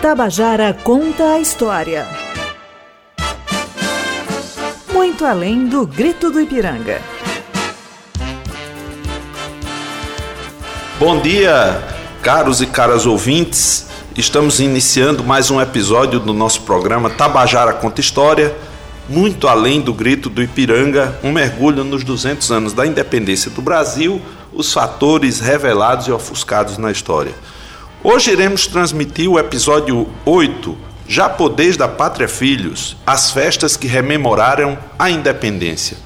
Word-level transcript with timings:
Tabajara 0.00 0.74
conta 0.84 1.32
a 1.32 1.40
história. 1.40 2.06
Muito 4.92 5.24
além 5.24 5.66
do 5.66 5.86
grito 5.86 6.30
do 6.30 6.38
Ipiranga. 6.38 7.00
Bom 11.00 11.18
dia, 11.20 11.82
caros 12.22 12.60
e 12.60 12.66
caras 12.66 13.06
ouvintes. 13.06 13.88
Estamos 14.14 14.60
iniciando 14.60 15.24
mais 15.24 15.50
um 15.50 15.60
episódio 15.60 16.20
do 16.20 16.34
nosso 16.34 16.62
programa 16.62 17.08
Tabajara 17.08 17.72
Conta 17.72 18.00
História. 18.00 18.54
Muito 19.08 19.48
além 19.48 19.80
do 19.80 19.94
grito 19.94 20.28
do 20.28 20.42
Ipiranga, 20.42 21.18
um 21.24 21.32
mergulho 21.32 21.82
nos 21.82 22.04
200 22.04 22.50
anos 22.52 22.72
da 22.74 22.86
independência 22.86 23.50
do 23.50 23.62
Brasil, 23.62 24.20
os 24.52 24.72
fatores 24.72 25.40
revelados 25.40 26.06
e 26.06 26.12
ofuscados 26.12 26.76
na 26.76 26.92
história. 26.92 27.34
Hoje 28.08 28.30
iremos 28.30 28.68
transmitir 28.68 29.28
o 29.28 29.36
episódio 29.36 30.08
8, 30.24 30.78
Japodês 31.08 31.76
da 31.76 31.88
Pátria 31.88 32.28
Filhos, 32.28 32.96
as 33.04 33.32
festas 33.32 33.76
que 33.76 33.88
rememoraram 33.88 34.78
a 34.96 35.10
independência. 35.10 35.96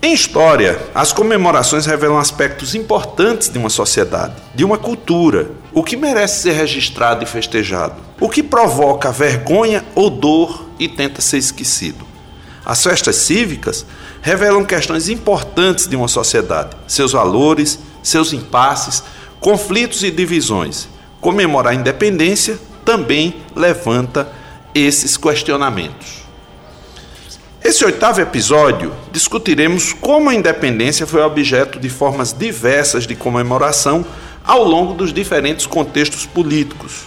Em 0.00 0.14
história, 0.14 0.80
as 0.94 1.12
comemorações 1.12 1.84
revelam 1.84 2.16
aspectos 2.16 2.74
importantes 2.74 3.50
de 3.50 3.58
uma 3.58 3.68
sociedade, 3.68 4.36
de 4.54 4.64
uma 4.64 4.78
cultura, 4.78 5.50
o 5.74 5.84
que 5.84 5.98
merece 5.98 6.40
ser 6.40 6.52
registrado 6.52 7.24
e 7.24 7.26
festejado, 7.26 7.96
o 8.18 8.30
que 8.30 8.42
provoca 8.42 9.12
vergonha 9.12 9.84
ou 9.94 10.08
dor 10.08 10.66
e 10.78 10.88
tenta 10.88 11.20
ser 11.20 11.36
esquecido. 11.36 12.06
As 12.64 12.82
festas 12.82 13.16
cívicas 13.16 13.84
revelam 14.22 14.64
questões 14.64 15.10
importantes 15.10 15.86
de 15.86 15.94
uma 15.94 16.08
sociedade, 16.08 16.74
seus 16.88 17.12
valores, 17.12 17.78
seus 18.02 18.32
impasses, 18.32 19.04
conflitos 19.40 20.02
e 20.02 20.10
divisões, 20.10 20.88
comemorar 21.24 21.72
a 21.72 21.74
independência 21.74 22.58
também 22.84 23.36
levanta 23.56 24.28
esses 24.74 25.16
questionamentos. 25.16 26.22
Esse 27.64 27.82
oitavo 27.82 28.20
episódio 28.20 28.92
discutiremos 29.10 29.94
como 29.94 30.28
a 30.28 30.34
independência 30.34 31.06
foi 31.06 31.22
objeto 31.22 31.80
de 31.80 31.88
formas 31.88 32.34
diversas 32.34 33.06
de 33.06 33.16
comemoração 33.16 34.04
ao 34.44 34.64
longo 34.64 34.92
dos 34.92 35.14
diferentes 35.14 35.64
contextos 35.64 36.26
políticos. 36.26 37.04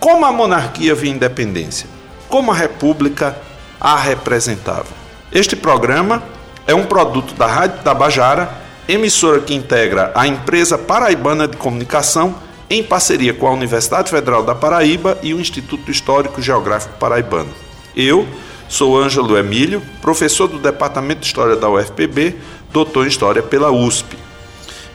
Como 0.00 0.26
a 0.26 0.32
monarquia 0.32 0.92
via 0.92 1.12
independência, 1.12 1.86
como 2.28 2.50
a 2.50 2.56
república 2.56 3.38
a 3.80 3.94
representava. 3.94 4.88
Este 5.30 5.54
programa 5.54 6.24
é 6.66 6.74
um 6.74 6.86
produto 6.86 7.34
da 7.34 7.46
Rádio 7.46 7.84
Tabajara, 7.84 8.50
emissora 8.88 9.38
que 9.38 9.54
integra 9.54 10.10
a 10.16 10.26
empresa 10.26 10.76
paraibana 10.76 11.46
de 11.46 11.56
comunicação 11.56 12.49
em 12.70 12.84
parceria 12.84 13.34
com 13.34 13.48
a 13.48 13.52
Universidade 13.52 14.08
Federal 14.08 14.44
da 14.44 14.54
Paraíba 14.54 15.18
e 15.24 15.34
o 15.34 15.40
Instituto 15.40 15.90
Histórico 15.90 16.40
Geográfico 16.40 16.96
Paraibano. 16.98 17.50
Eu 17.96 18.26
sou 18.68 18.96
Ângelo 18.96 19.36
Emílio, 19.36 19.82
professor 20.00 20.46
do 20.46 20.56
Departamento 20.56 21.22
de 21.22 21.26
História 21.26 21.56
da 21.56 21.68
UFPB, 21.68 22.36
doutor 22.72 23.06
em 23.06 23.08
História 23.08 23.42
pela 23.42 23.72
USP. 23.72 24.16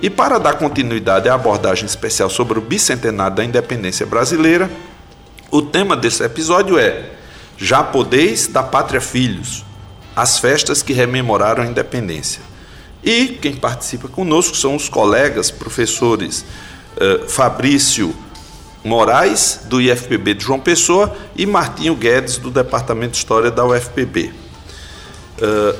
E 0.02 0.10
para 0.10 0.38
dar 0.38 0.54
continuidade 0.54 1.28
à 1.28 1.34
abordagem 1.34 1.86
especial 1.86 2.30
sobre 2.30 2.58
o 2.58 2.62
bicentenário 2.62 3.36
da 3.36 3.44
independência 3.44 4.06
brasileira, 4.06 4.72
o 5.52 5.62
tema 5.62 5.98
desse 5.98 6.24
episódio 6.24 6.80
é 6.80 7.12
Já 7.58 7.84
Podeis 7.84 8.48
da 8.48 8.64
Pátria 8.64 9.02
Filhos, 9.02 9.66
as 10.16 10.40
festas 10.40 10.82
que 10.82 10.94
rememoraram 10.94 11.64
a 11.64 11.68
independência. 11.68 12.42
E 13.04 13.28
quem 13.28 13.56
participa 13.56 14.08
conosco 14.08 14.56
são 14.56 14.76
os 14.76 14.88
colegas 14.88 15.52
professores 15.52 16.46
uh, 16.98 17.28
Fabrício 17.30 18.16
Moraes, 18.84 19.62
do 19.66 19.82
IFPB 19.82 20.36
de 20.36 20.44
João 20.44 20.60
Pessoa, 20.60 21.16
e 21.36 21.46
Martinho 21.46 21.96
Guedes, 21.96 22.38
do 22.38 22.52
Departamento 22.52 23.12
de 23.12 23.18
História 23.18 23.50
da 23.50 23.66
UFPB. 23.66 24.32
Uh, 25.42 25.78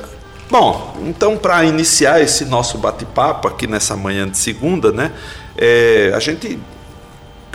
bom, 0.50 0.96
então, 1.06 1.36
para 1.36 1.64
iniciar 1.64 2.20
esse 2.20 2.44
nosso 2.44 2.78
bate-papo 2.78 3.46
aqui 3.48 3.66
nessa 3.66 3.96
manhã 3.96 4.28
de 4.28 4.36
segunda, 4.36 4.90
né, 4.90 5.12
é, 5.56 6.12
a 6.14 6.18
gente 6.18 6.58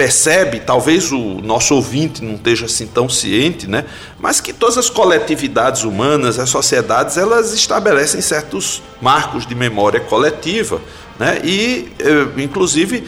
percebe, 0.02 0.62
talvez 0.62 1.12
o 1.12 1.42
nosso 1.44 1.76
ouvinte 1.76 2.24
não 2.24 2.34
esteja 2.34 2.66
assim 2.66 2.88
tão 2.88 3.08
ciente, 3.08 3.68
né? 3.68 3.86
mas 4.20 4.42
que 4.42 4.52
todas 4.52 4.76
as 4.78 4.90
coletividades 4.90 5.84
humanas, 5.84 6.40
as 6.40 6.50
sociedades, 6.50 7.18
elas 7.18 7.54
estabelecem 7.54 8.20
certos 8.20 8.82
marcos 9.00 9.46
de 9.46 9.54
memória 9.54 10.00
coletiva, 10.00 10.82
né? 11.20 11.40
e, 11.44 11.92
eh, 12.00 12.42
inclusive, 12.42 13.08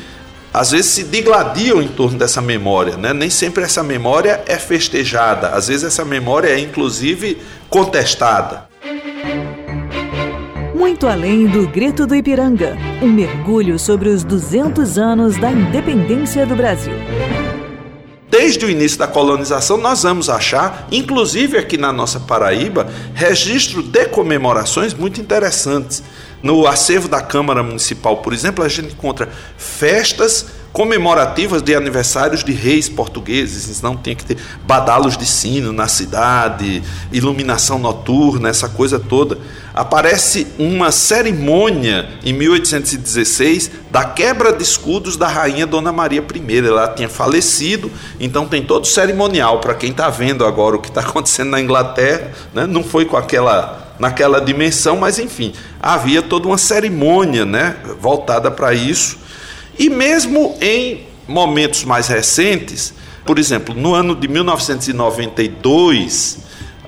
às 0.54 0.70
vezes 0.70 0.92
se 0.92 1.04
digladiam 1.06 1.82
em 1.82 1.88
torno 1.88 2.18
dessa 2.18 2.42
memória, 2.42 2.96
né? 2.96 3.12
Nem 3.12 3.30
sempre 3.30 3.64
essa 3.64 3.82
memória 3.82 4.44
é 4.46 4.58
festejada, 4.58 5.48
às 5.50 5.68
vezes 5.68 5.84
essa 5.84 6.06
memória 6.06 6.50
é 6.50 6.60
inclusive 6.60 7.42
contestada. 7.70 8.68
Muito 10.76 11.08
além 11.08 11.48
do 11.48 11.68
grito 11.68 12.06
do 12.06 12.16
Ipiranga, 12.16 12.78
um 13.02 13.08
mergulho 13.08 13.80
sobre 13.80 14.10
os 14.10 14.24
200 14.24 14.98
anos 14.98 15.38
da 15.38 15.52
independência 15.52 16.46
do 16.46 16.56
Brasil. 16.56 16.94
Desde 18.30 18.66
o 18.66 18.70
início 18.70 18.98
da 18.98 19.08
colonização, 19.08 19.78
nós 19.78 20.02
vamos 20.02 20.28
achar, 20.28 20.88
inclusive 20.92 21.56
aqui 21.56 21.78
na 21.78 21.94
nossa 21.94 22.20
Paraíba, 22.20 22.88
registro 23.14 23.84
de 23.84 24.06
comemorações 24.08 24.92
muito 24.92 25.22
interessantes. 25.22 26.02
No 26.44 26.68
acervo 26.68 27.08
da 27.08 27.22
Câmara 27.22 27.64
Municipal, 27.64 28.18
por 28.18 28.34
exemplo, 28.34 28.66
a 28.66 28.68
gente 28.68 28.94
encontra 28.94 29.30
festas 29.58 30.46
comemorativas 30.74 31.62
de 31.62 31.74
aniversários 31.76 32.44
de 32.44 32.52
reis 32.52 32.90
portugueses, 32.90 33.78
então 33.78 33.96
tinha 33.96 34.16
que 34.16 34.26
ter 34.26 34.38
badalos 34.66 35.16
de 35.16 35.26
sino 35.26 35.72
na 35.72 35.88
cidade, 35.88 36.84
iluminação 37.14 37.78
noturna, 37.78 38.50
essa 38.50 38.68
coisa 38.68 39.00
toda. 39.00 39.38
Aparece 39.74 40.48
uma 40.58 40.92
cerimônia 40.92 42.10
em 42.26 42.34
1816 42.34 43.72
da 43.90 44.04
quebra 44.04 44.52
de 44.52 44.64
escudos 44.64 45.16
da 45.16 45.28
rainha 45.28 45.66
Dona 45.66 45.94
Maria 45.94 46.22
I. 46.22 46.58
Ela 46.58 46.90
tinha 46.90 47.08
falecido, 47.08 47.90
então 48.20 48.48
tem 48.48 48.64
todo 48.64 48.84
o 48.84 48.88
cerimonial. 48.88 49.62
Para 49.62 49.76
quem 49.76 49.92
está 49.92 50.10
vendo 50.10 50.44
agora 50.44 50.76
o 50.76 50.80
que 50.80 50.90
está 50.90 51.02
acontecendo 51.08 51.52
na 51.52 51.62
Inglaterra, 51.62 52.32
né? 52.54 52.66
não 52.66 52.84
foi 52.84 53.06
com 53.06 53.16
aquela 53.16 53.83
naquela 54.00 54.42
dimensão, 54.42 54.98
mas 54.98 55.20
enfim, 55.20 55.54
havia 55.82 56.22
toda 56.22 56.48
uma 56.48 56.58
cerimônia 56.58 57.46
né, 57.46 57.76
voltada 58.00 58.50
para 58.50 58.74
isso. 58.74 59.18
E 59.78 59.90
mesmo 59.90 60.58
em 60.62 61.06
momentos 61.28 61.84
mais 61.84 62.08
recentes, 62.08 62.94
por 63.26 63.38
exemplo, 63.40 63.74
no 63.74 63.94
ano 63.94 64.14
de 64.16 64.28
1992, 64.28 66.40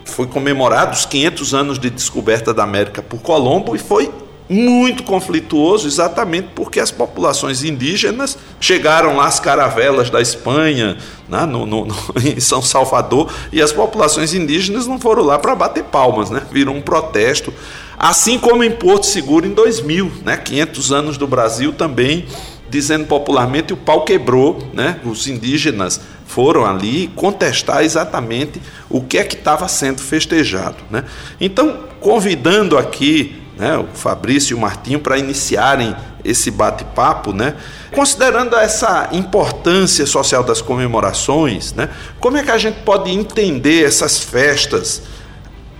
foi 0.04 0.28
comemorado 0.28 0.94
os 0.94 1.06
500 1.06 1.54
anos 1.54 1.80
de 1.80 1.90
descoberta 1.90 2.54
da 2.54 2.64
América 2.64 3.02
por 3.02 3.22
Colombo 3.22 3.74
e 3.76 3.80
foi 3.80 4.12
muito 4.48 5.04
conflituoso, 5.04 5.88
exatamente 5.88 6.50
porque 6.54 6.80
as 6.80 6.92
populações 6.92 7.64
indígenas 7.64 8.38
chegaram 8.60 9.18
lá 9.18 9.26
as 9.26 9.40
caravelas 9.40 10.10
da 10.10 10.22
Espanha, 10.22 10.98
né, 11.28 11.46
no, 11.46 11.66
no, 11.66 11.86
no, 11.86 11.96
em 12.24 12.40
São 12.40 12.62
Salvador, 12.62 13.32
e 13.52 13.62
as 13.62 13.72
populações 13.72 14.34
indígenas 14.34 14.86
não 14.88 15.00
foram 15.00 15.24
lá 15.24 15.40
para 15.40 15.56
bater 15.56 15.84
palmas, 15.86 16.30
né, 16.30 16.42
viram 16.52 16.76
um 16.76 16.82
protesto. 16.82 17.54
Assim 17.98 18.38
como 18.38 18.64
em 18.64 18.72
Porto 18.72 19.06
Seguro 19.06 19.48
em 19.48 19.54
2000, 19.54 20.12
né, 20.24 20.38
500 20.38 20.92
anos 20.92 21.18
do 21.18 21.26
Brasil 21.26 21.74
também, 21.74 22.26
dizendo 22.70 23.06
popularmente, 23.06 23.74
o 23.74 23.78
pau 23.78 24.04
quebrou, 24.04 24.60
né, 24.74 25.00
os 25.04 25.28
indígenas 25.28 26.02
foram 26.26 26.66
ali 26.66 27.08
contestar 27.16 27.84
exatamente 27.84 28.62
o 28.90 29.02
que 29.02 29.18
é 29.18 29.24
que 29.24 29.36
estava 29.36 29.68
sendo 29.68 30.02
festejado. 30.02 30.78
Né? 30.90 31.04
Então, 31.40 31.86
convidando 32.02 32.78
aqui 32.78 33.45
né, 33.58 33.78
o 33.78 33.88
Fabrício 33.94 34.54
e 34.54 34.58
o 34.58 34.60
Martinho, 34.60 35.00
para 35.00 35.18
iniciarem 35.18 35.96
esse 36.24 36.50
bate-papo, 36.52 37.32
né, 37.32 37.56
considerando 37.94 38.56
essa 38.56 39.10
importância 39.12 40.06
social 40.06 40.44
das 40.44 40.62
comemorações, 40.62 41.74
né, 41.74 41.90
como 42.20 42.38
é 42.38 42.44
que 42.44 42.52
a 42.52 42.58
gente 42.58 42.80
pode 42.82 43.12
entender 43.12 43.86
essas 43.86 44.20
festas 44.20 45.04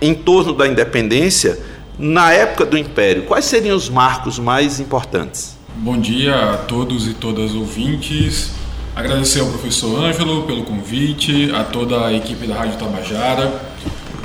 em 0.00 0.14
torno 0.14 0.52
da 0.52 0.66
independência 0.66 1.58
na 1.98 2.32
época 2.32 2.64
do 2.64 2.76
Império? 2.76 3.24
Quais 3.24 3.44
seriam 3.44 3.76
os 3.76 3.88
marcos 3.88 4.38
mais 4.38 4.78
importantes? 4.80 5.56
Bom 5.76 5.98
dia 5.98 6.52
a 6.52 6.56
todos 6.56 7.06
e 7.06 7.14
todas 7.14 7.54
ouvintes. 7.54 8.50
Agradecer 8.94 9.40
ao 9.40 9.46
professor 9.46 10.04
Ângelo 10.04 10.44
pelo 10.44 10.64
convite, 10.64 11.50
a 11.54 11.64
toda 11.64 12.06
a 12.06 12.12
equipe 12.14 12.46
da 12.46 12.54
Rádio 12.54 12.78
Tabajara 12.78 13.65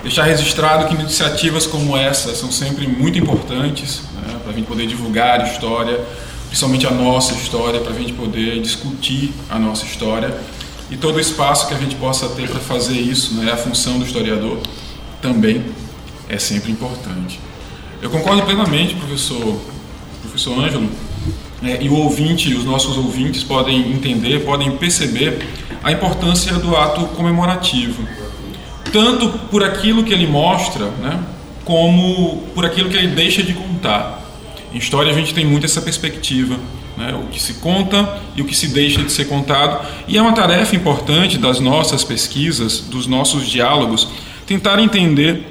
deixar 0.04 0.24
registrado 0.24 0.88
que 0.88 0.94
iniciativas 0.96 1.66
como 1.66 1.96
essa 1.96 2.34
são 2.36 2.52
sempre 2.52 2.88
muito 2.88 3.18
importantes 3.18 4.02
né, 4.16 4.40
para 4.44 4.52
a 4.52 4.56
gente 4.56 4.68
poder 4.68 4.88
divulgar 4.88 5.42
a 5.42 5.44
história, 5.46 6.00
principalmente 6.48 6.88
a 6.88 6.92
nossa 6.92 7.34
história, 7.34 7.80
para 7.80 7.94
a 7.94 7.98
gente 7.98 8.14
poder 8.14 8.62
discutir 8.62 9.34
a 9.50 9.60
nossa 9.60 9.86
história 9.86 10.36
e 10.90 10.98
todo 10.98 11.16
o 11.16 11.20
espaço 11.20 11.68
que 11.68 11.74
a 11.74 11.78
gente 11.78 11.96
possa 11.96 12.28
ter 12.30 12.50
para 12.50 12.60
fazer 12.60 13.00
isso, 13.00 13.36
né, 13.36 13.52
a 13.52 13.58
função 13.58 13.98
do 13.98 14.06
historiador 14.06 14.60
também 15.22 15.64
é 16.28 16.38
sempre 16.38 16.72
importante. 16.72 17.40
Eu 18.02 18.10
concordo 18.10 18.42
plenamente, 18.42 18.96
professor, 18.96 19.62
professor 20.22 20.60
Ângelo, 20.60 20.90
é, 21.64 21.82
e 21.82 21.88
o 21.88 21.94
ouvinte, 21.94 22.54
os 22.54 22.66
nossos 22.66 22.98
ouvintes 22.98 23.44
podem 23.44 23.94
entender, 23.94 24.44
podem 24.44 24.76
perceber 24.78 25.48
a 25.84 25.92
importância 25.92 26.54
do 26.54 26.76
ato 26.76 27.06
comemorativo, 27.16 28.06
tanto 28.92 29.30
por 29.50 29.64
aquilo 29.64 30.04
que 30.04 30.14
ele 30.14 30.28
mostra, 30.28 30.86
né, 31.02 31.20
como 31.64 32.44
por 32.54 32.66
aquilo 32.66 32.90
que 32.90 32.98
ele 32.98 33.08
deixa 33.08 33.44
de 33.44 33.54
contar. 33.54 34.22
Em 34.74 34.78
história 34.78 35.12
a 35.12 35.14
gente 35.14 35.34
tem 35.34 35.46
muito 35.46 35.66
essa 35.66 35.82
perspectiva, 35.82 36.58
né, 36.98 37.14
o 37.14 37.28
que 37.28 37.42
se 37.42 37.56
conta 37.56 38.20
e 38.36 38.42
o 38.42 38.46
que 38.46 38.56
se 38.56 38.68
deixa 38.68 39.02
de 39.04 39.12
ser 39.12 39.26
contado, 39.26 39.86
e 40.08 40.18
é 40.18 40.22
uma 40.22 40.34
tarefa 40.34 40.76
importante 40.76 41.38
das 41.38 41.60
nossas 41.60 42.04
pesquisas, 42.04 42.80
dos 42.80 43.08
nossos 43.08 43.48
diálogos, 43.48 44.08
tentar 44.46 44.80
entender 44.80 45.48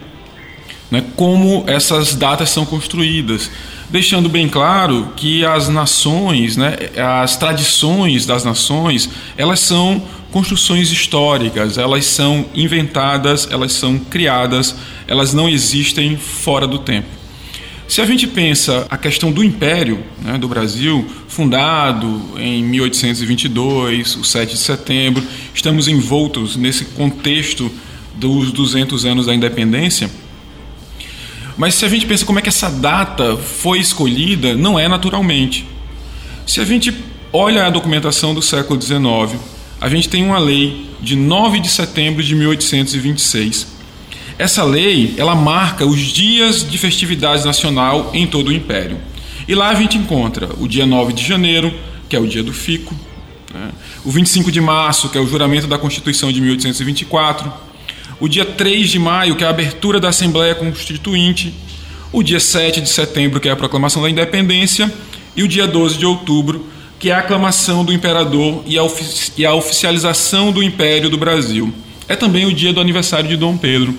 né, 0.91 1.05
como 1.17 1.65
essas 1.67 2.15
datas 2.15 2.51
são 2.51 2.67
construídas, 2.67 3.51
deixando 3.89 4.29
bem 4.29 4.49
claro 4.49 5.13
que 5.17 5.45
as 5.45 5.69
nações, 5.69 6.57
né, 6.57 6.77
as 7.23 7.37
tradições 7.37 8.27
das 8.27 8.45
nações, 8.45 9.09
elas 9.37 9.61
são 9.61 10.03
construções 10.31 10.91
históricas, 10.91 11.77
elas 11.79 12.05
são 12.07 12.47
inventadas, 12.55 13.49
elas 13.51 13.73
são 13.73 13.99
criadas, 13.99 14.75
elas 15.07 15.33
não 15.33 15.49
existem 15.49 16.17
fora 16.17 16.67
do 16.67 16.79
tempo. 16.79 17.09
Se 17.91 18.01
a 18.01 18.07
gente 18.07 18.25
pensa 18.29 18.87
a 18.89 18.97
questão 18.97 19.33
do 19.33 19.43
Império 19.43 20.05
né, 20.23 20.39
do 20.39 20.47
Brasil, 20.47 21.05
fundado 21.27 22.23
em 22.39 22.63
1822, 22.63 24.15
o 24.15 24.25
7 24.25 24.53
de 24.53 24.59
setembro, 24.59 25.27
estamos 25.53 25.89
envoltos 25.89 26.55
nesse 26.55 26.85
contexto 26.85 27.69
dos 28.15 28.53
200 28.53 29.05
anos 29.05 29.27
da 29.27 29.35
independência. 29.35 30.09
Mas 31.57 31.75
se 31.75 31.85
a 31.85 31.89
gente 31.89 32.07
pensa 32.07 32.25
como 32.25 32.39
é 32.39 32.43
que 32.43 32.49
essa 32.49 32.71
data 32.71 33.37
foi 33.37 33.81
escolhida, 33.81 34.55
não 34.55 34.79
é 34.79 34.87
naturalmente. 34.87 35.67
Se 36.47 36.61
a 36.61 36.65
gente 36.65 36.95
olha 37.33 37.67
a 37.67 37.71
documentação 37.71 38.33
do 38.33 38.41
século 38.41 38.81
XIX, 38.81 39.37
a 39.81 39.89
gente 39.89 40.09
tem 40.09 40.25
uma 40.25 40.39
lei 40.39 40.87
de 41.01 41.17
9 41.17 41.59
de 41.61 41.69
setembro 41.69 42.23
de 42.23 42.35
1826. 42.35 43.67
Essa 44.39 44.63
lei, 44.63 45.15
ela 45.17 45.35
marca 45.35 45.87
os 45.87 45.99
dias 46.01 46.69
de 46.69 46.77
festividade 46.77 47.45
nacional 47.45 48.11
em 48.13 48.27
todo 48.27 48.49
o 48.49 48.53
Império. 48.53 48.99
E 49.49 49.55
lá 49.55 49.71
a 49.71 49.75
gente 49.75 49.97
encontra 49.97 50.51
o 50.59 50.69
dia 50.69 50.85
9 50.85 51.13
de 51.13 51.27
janeiro, 51.27 51.73
que 52.09 52.15
é 52.15 52.21
o 52.21 52.27
dia 52.27 52.43
do 52.43 52.53
fico, 52.53 52.95
né? 53.53 53.71
o 54.05 54.11
25 54.11 54.53
de 54.53 54.61
março, 54.61 55.09
que 55.09 55.17
é 55.17 55.21
o 55.21 55.27
juramento 55.27 55.67
da 55.67 55.79
Constituição 55.79 56.31
de 56.31 56.41
1824, 56.41 57.51
o 58.21 58.29
dia 58.29 58.45
3 58.45 58.91
de 58.91 58.99
maio, 58.99 59.35
que 59.35 59.45
é 59.45 59.47
a 59.47 59.51
abertura 59.51 59.99
da 59.99 60.11
Assembleia 60.11 60.55
Constituinte, 60.55 61.55
o 62.13 62.23
dia 62.23 62.41
7 62.41 62.81
de 62.81 62.89
setembro, 62.89 63.41
que 63.41 63.49
é 63.49 63.53
a 63.53 63.57
proclamação 63.57 64.03
da 64.03 64.11
Independência, 64.11 64.93
e 65.35 65.43
o 65.43 65.49
dia 65.49 65.67
12 65.67 65.97
de 65.97 66.05
outubro, 66.05 66.67
que 67.01 67.09
é 67.09 67.15
a 67.15 67.21
aclamação 67.21 67.83
do 67.83 67.95
imperador 67.95 68.63
e 68.67 68.79
a, 68.79 68.83
e 69.39 69.47
a 69.47 69.55
oficialização 69.55 70.53
do 70.53 70.63
Império 70.63 71.09
do 71.09 71.17
Brasil. 71.17 71.73
É 72.07 72.15
também 72.15 72.45
o 72.45 72.53
dia 72.53 72.75
do 72.75 72.81
aniversário 72.81 73.27
de 73.27 73.39
Dom 73.39 73.57
Pedro. 73.57 73.95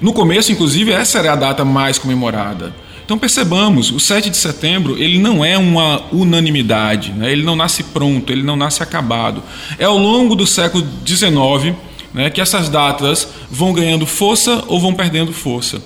No 0.00 0.12
começo, 0.12 0.50
inclusive, 0.50 0.90
essa 0.90 1.20
era 1.20 1.34
a 1.34 1.36
data 1.36 1.64
mais 1.64 1.96
comemorada. 1.96 2.74
Então 3.04 3.16
percebamos, 3.16 3.92
o 3.92 4.00
7 4.00 4.28
de 4.28 4.36
setembro 4.36 5.00
ele 5.00 5.18
não 5.18 5.44
é 5.44 5.56
uma 5.56 6.02
unanimidade, 6.12 7.12
né? 7.12 7.30
ele 7.32 7.42
não 7.42 7.56
nasce 7.56 7.84
pronto, 7.84 8.30
ele 8.32 8.42
não 8.42 8.56
nasce 8.56 8.82
acabado. 8.82 9.42
É 9.78 9.84
ao 9.84 9.96
longo 9.96 10.34
do 10.34 10.46
século 10.46 10.86
XIX 11.06 11.74
né, 12.12 12.28
que 12.28 12.40
essas 12.40 12.68
datas 12.68 13.28
vão 13.50 13.72
ganhando 13.72 14.04
força 14.04 14.64
ou 14.66 14.80
vão 14.80 14.92
perdendo 14.92 15.32
força. 15.32 15.80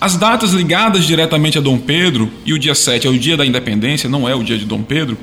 As 0.00 0.14
datas 0.14 0.52
ligadas 0.52 1.04
diretamente 1.04 1.58
a 1.58 1.60
Dom 1.60 1.78
Pedro, 1.78 2.30
e 2.44 2.52
o 2.52 2.58
dia 2.58 2.74
7 2.74 3.06
é 3.06 3.10
o 3.10 3.18
dia 3.18 3.36
da 3.36 3.46
independência, 3.46 4.08
não 4.08 4.28
é 4.28 4.34
o 4.34 4.44
dia 4.44 4.58
de 4.58 4.64
Dom 4.64 4.82
Pedro, 4.82 5.16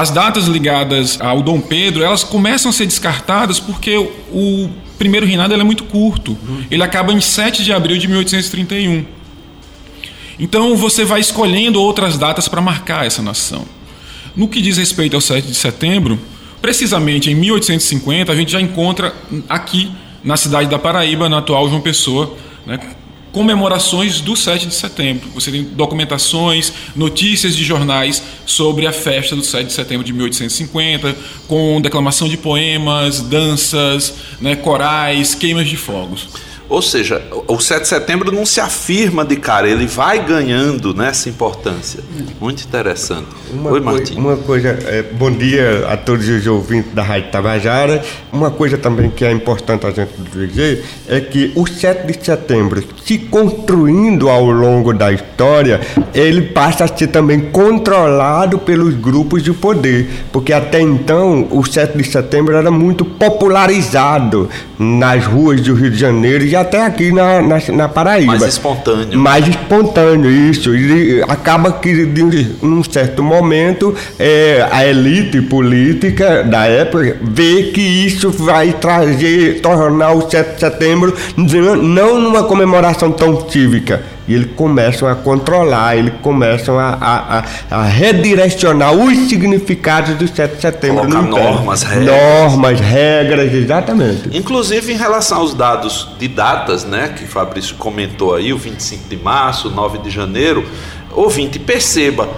as 0.00 0.10
datas 0.10 0.46
ligadas 0.46 1.20
ao 1.20 1.42
Dom 1.42 1.60
Pedro, 1.60 2.02
elas 2.02 2.24
começam 2.24 2.70
a 2.70 2.72
ser 2.72 2.86
descartadas 2.86 3.60
porque 3.60 3.96
o 3.96 4.70
primeiro 4.98 5.26
reinado 5.26 5.54
é 5.54 5.64
muito 5.64 5.84
curto. 5.84 6.36
Ele 6.70 6.82
acaba 6.82 7.12
em 7.12 7.20
7 7.20 7.64
de 7.64 7.72
abril 7.72 7.98
de 7.98 8.08
1831. 8.08 9.04
Então 10.38 10.76
você 10.76 11.04
vai 11.04 11.20
escolhendo 11.20 11.80
outras 11.80 12.16
datas 12.16 12.48
para 12.48 12.60
marcar 12.60 13.06
essa 13.06 13.22
nação. 13.22 13.64
No 14.34 14.48
que 14.48 14.62
diz 14.62 14.78
respeito 14.78 15.14
ao 15.16 15.20
7 15.20 15.48
de 15.48 15.54
setembro, 15.54 16.18
Precisamente 16.60 17.30
em 17.30 17.34
1850, 17.34 18.30
a 18.30 18.36
gente 18.36 18.52
já 18.52 18.60
encontra 18.60 19.14
aqui 19.48 19.90
na 20.22 20.36
cidade 20.36 20.68
da 20.68 20.78
Paraíba, 20.78 21.28
na 21.28 21.38
atual 21.38 21.68
João 21.70 21.80
Pessoa, 21.80 22.36
né, 22.66 22.78
comemorações 23.32 24.20
do 24.20 24.36
7 24.36 24.66
de 24.66 24.74
setembro. 24.74 25.28
Você 25.34 25.50
tem 25.50 25.62
documentações, 25.62 26.72
notícias 26.96 27.56
de 27.56 27.64
jornais 27.64 28.22
sobre 28.44 28.86
a 28.86 28.92
festa 28.92 29.36
do 29.36 29.42
7 29.42 29.66
de 29.66 29.72
setembro 29.72 30.04
de 30.04 30.12
1850, 30.12 31.16
com 31.46 31.80
declamação 31.80 32.28
de 32.28 32.36
poemas, 32.36 33.20
danças, 33.20 34.14
né, 34.40 34.56
corais, 34.56 35.34
queimas 35.34 35.68
de 35.68 35.76
fogos. 35.76 36.28
Ou 36.70 36.80
seja, 36.80 37.20
o 37.48 37.58
7 37.58 37.82
de 37.82 37.88
setembro 37.88 38.30
não 38.30 38.46
se 38.46 38.60
afirma 38.60 39.24
de 39.24 39.34
cara, 39.34 39.68
ele 39.68 39.88
vai 39.88 40.24
ganhando 40.24 40.94
nessa 40.94 41.28
importância. 41.28 41.98
Muito 42.40 42.62
interessante. 42.62 43.26
Uma 43.52 43.72
Oi, 43.72 43.80
Martim. 43.80 44.14
Uma 44.14 44.36
coisa, 44.36 44.78
é, 44.86 45.02
bom 45.02 45.32
dia 45.32 45.84
a 45.88 45.96
todos 45.96 46.28
os 46.28 46.46
ouvintes 46.46 46.92
da 46.92 47.02
Rádio 47.02 47.32
Tabajara. 47.32 48.04
Uma 48.32 48.52
coisa 48.52 48.78
também 48.78 49.10
que 49.10 49.24
é 49.24 49.32
importante 49.32 49.84
a 49.84 49.90
gente 49.90 50.12
dizer 50.32 50.84
é 51.08 51.20
que 51.20 51.52
o 51.56 51.66
7 51.66 52.06
de 52.06 52.24
setembro, 52.24 52.84
se 53.04 53.18
construindo 53.18 54.28
ao 54.28 54.44
longo 54.44 54.92
da 54.92 55.12
história, 55.12 55.80
ele 56.14 56.42
passa 56.42 56.84
a 56.84 56.88
ser 56.88 57.08
também 57.08 57.40
controlado 57.50 58.60
pelos 58.60 58.94
grupos 58.94 59.42
de 59.42 59.52
poder, 59.52 60.08
porque 60.30 60.52
até 60.52 60.80
então 60.80 61.48
o 61.50 61.64
7 61.64 61.98
de 61.98 62.04
setembro 62.04 62.54
era 62.54 62.70
muito 62.70 63.04
popularizado 63.04 64.48
nas 64.78 65.26
ruas 65.26 65.60
do 65.60 65.74
Rio 65.74 65.90
de 65.90 65.98
Janeiro 65.98 66.44
e 66.44 66.59
até 66.60 66.84
aqui 66.84 67.12
na, 67.12 67.42
na, 67.42 67.58
na 67.72 67.88
Paraíba. 67.88 68.32
Mais 68.32 68.42
espontâneo. 68.44 69.18
Mais 69.18 69.48
espontâneo, 69.48 70.30
isso. 70.30 70.74
E 70.74 71.22
acaba 71.22 71.72
que, 71.72 72.06
de, 72.06 72.56
num 72.62 72.82
certo 72.84 73.22
momento, 73.22 73.94
é, 74.18 74.66
a 74.70 74.86
elite 74.86 75.40
política 75.42 76.42
da 76.42 76.66
época 76.66 77.16
vê 77.22 77.64
que 77.74 77.80
isso 77.80 78.30
vai 78.30 78.72
trazer, 78.72 79.60
tornar 79.60 80.12
o 80.12 80.28
7 80.28 80.54
de 80.54 80.60
setembro 80.60 81.14
não 81.82 82.20
numa 82.20 82.44
comemoração 82.44 83.10
tão 83.10 83.48
cívica, 83.48 84.02
e 84.30 84.34
eles 84.34 84.52
começam 84.54 85.08
a 85.08 85.16
controlar, 85.16 85.96
eles 85.96 86.14
começam 86.22 86.78
a, 86.78 86.96
a, 87.00 87.44
a, 87.68 87.82
redirecionar 87.82 88.92
os 88.92 89.28
significados 89.28 90.14
do 90.14 90.28
7 90.28 90.54
de 90.54 90.60
setembro. 90.60 91.00
Colocar 91.00 91.22
normas, 91.22 91.82
regras. 91.82 92.14
Normas, 92.14 92.80
regras, 92.80 93.52
exatamente. 93.52 94.30
Inclusive 94.32 94.92
em 94.92 94.96
relação 94.96 95.38
aos 95.38 95.52
dados 95.52 96.10
de 96.16 96.28
datas, 96.28 96.84
né, 96.84 97.12
que 97.18 97.24
o 97.24 97.26
Fabrício 97.26 97.74
comentou 97.74 98.36
aí, 98.36 98.52
o 98.52 98.56
25 98.56 99.08
de 99.08 99.16
março, 99.16 99.68
9 99.68 99.98
de 99.98 100.10
janeiro, 100.10 100.64
ouvinte, 101.10 101.58
perceba, 101.58 102.28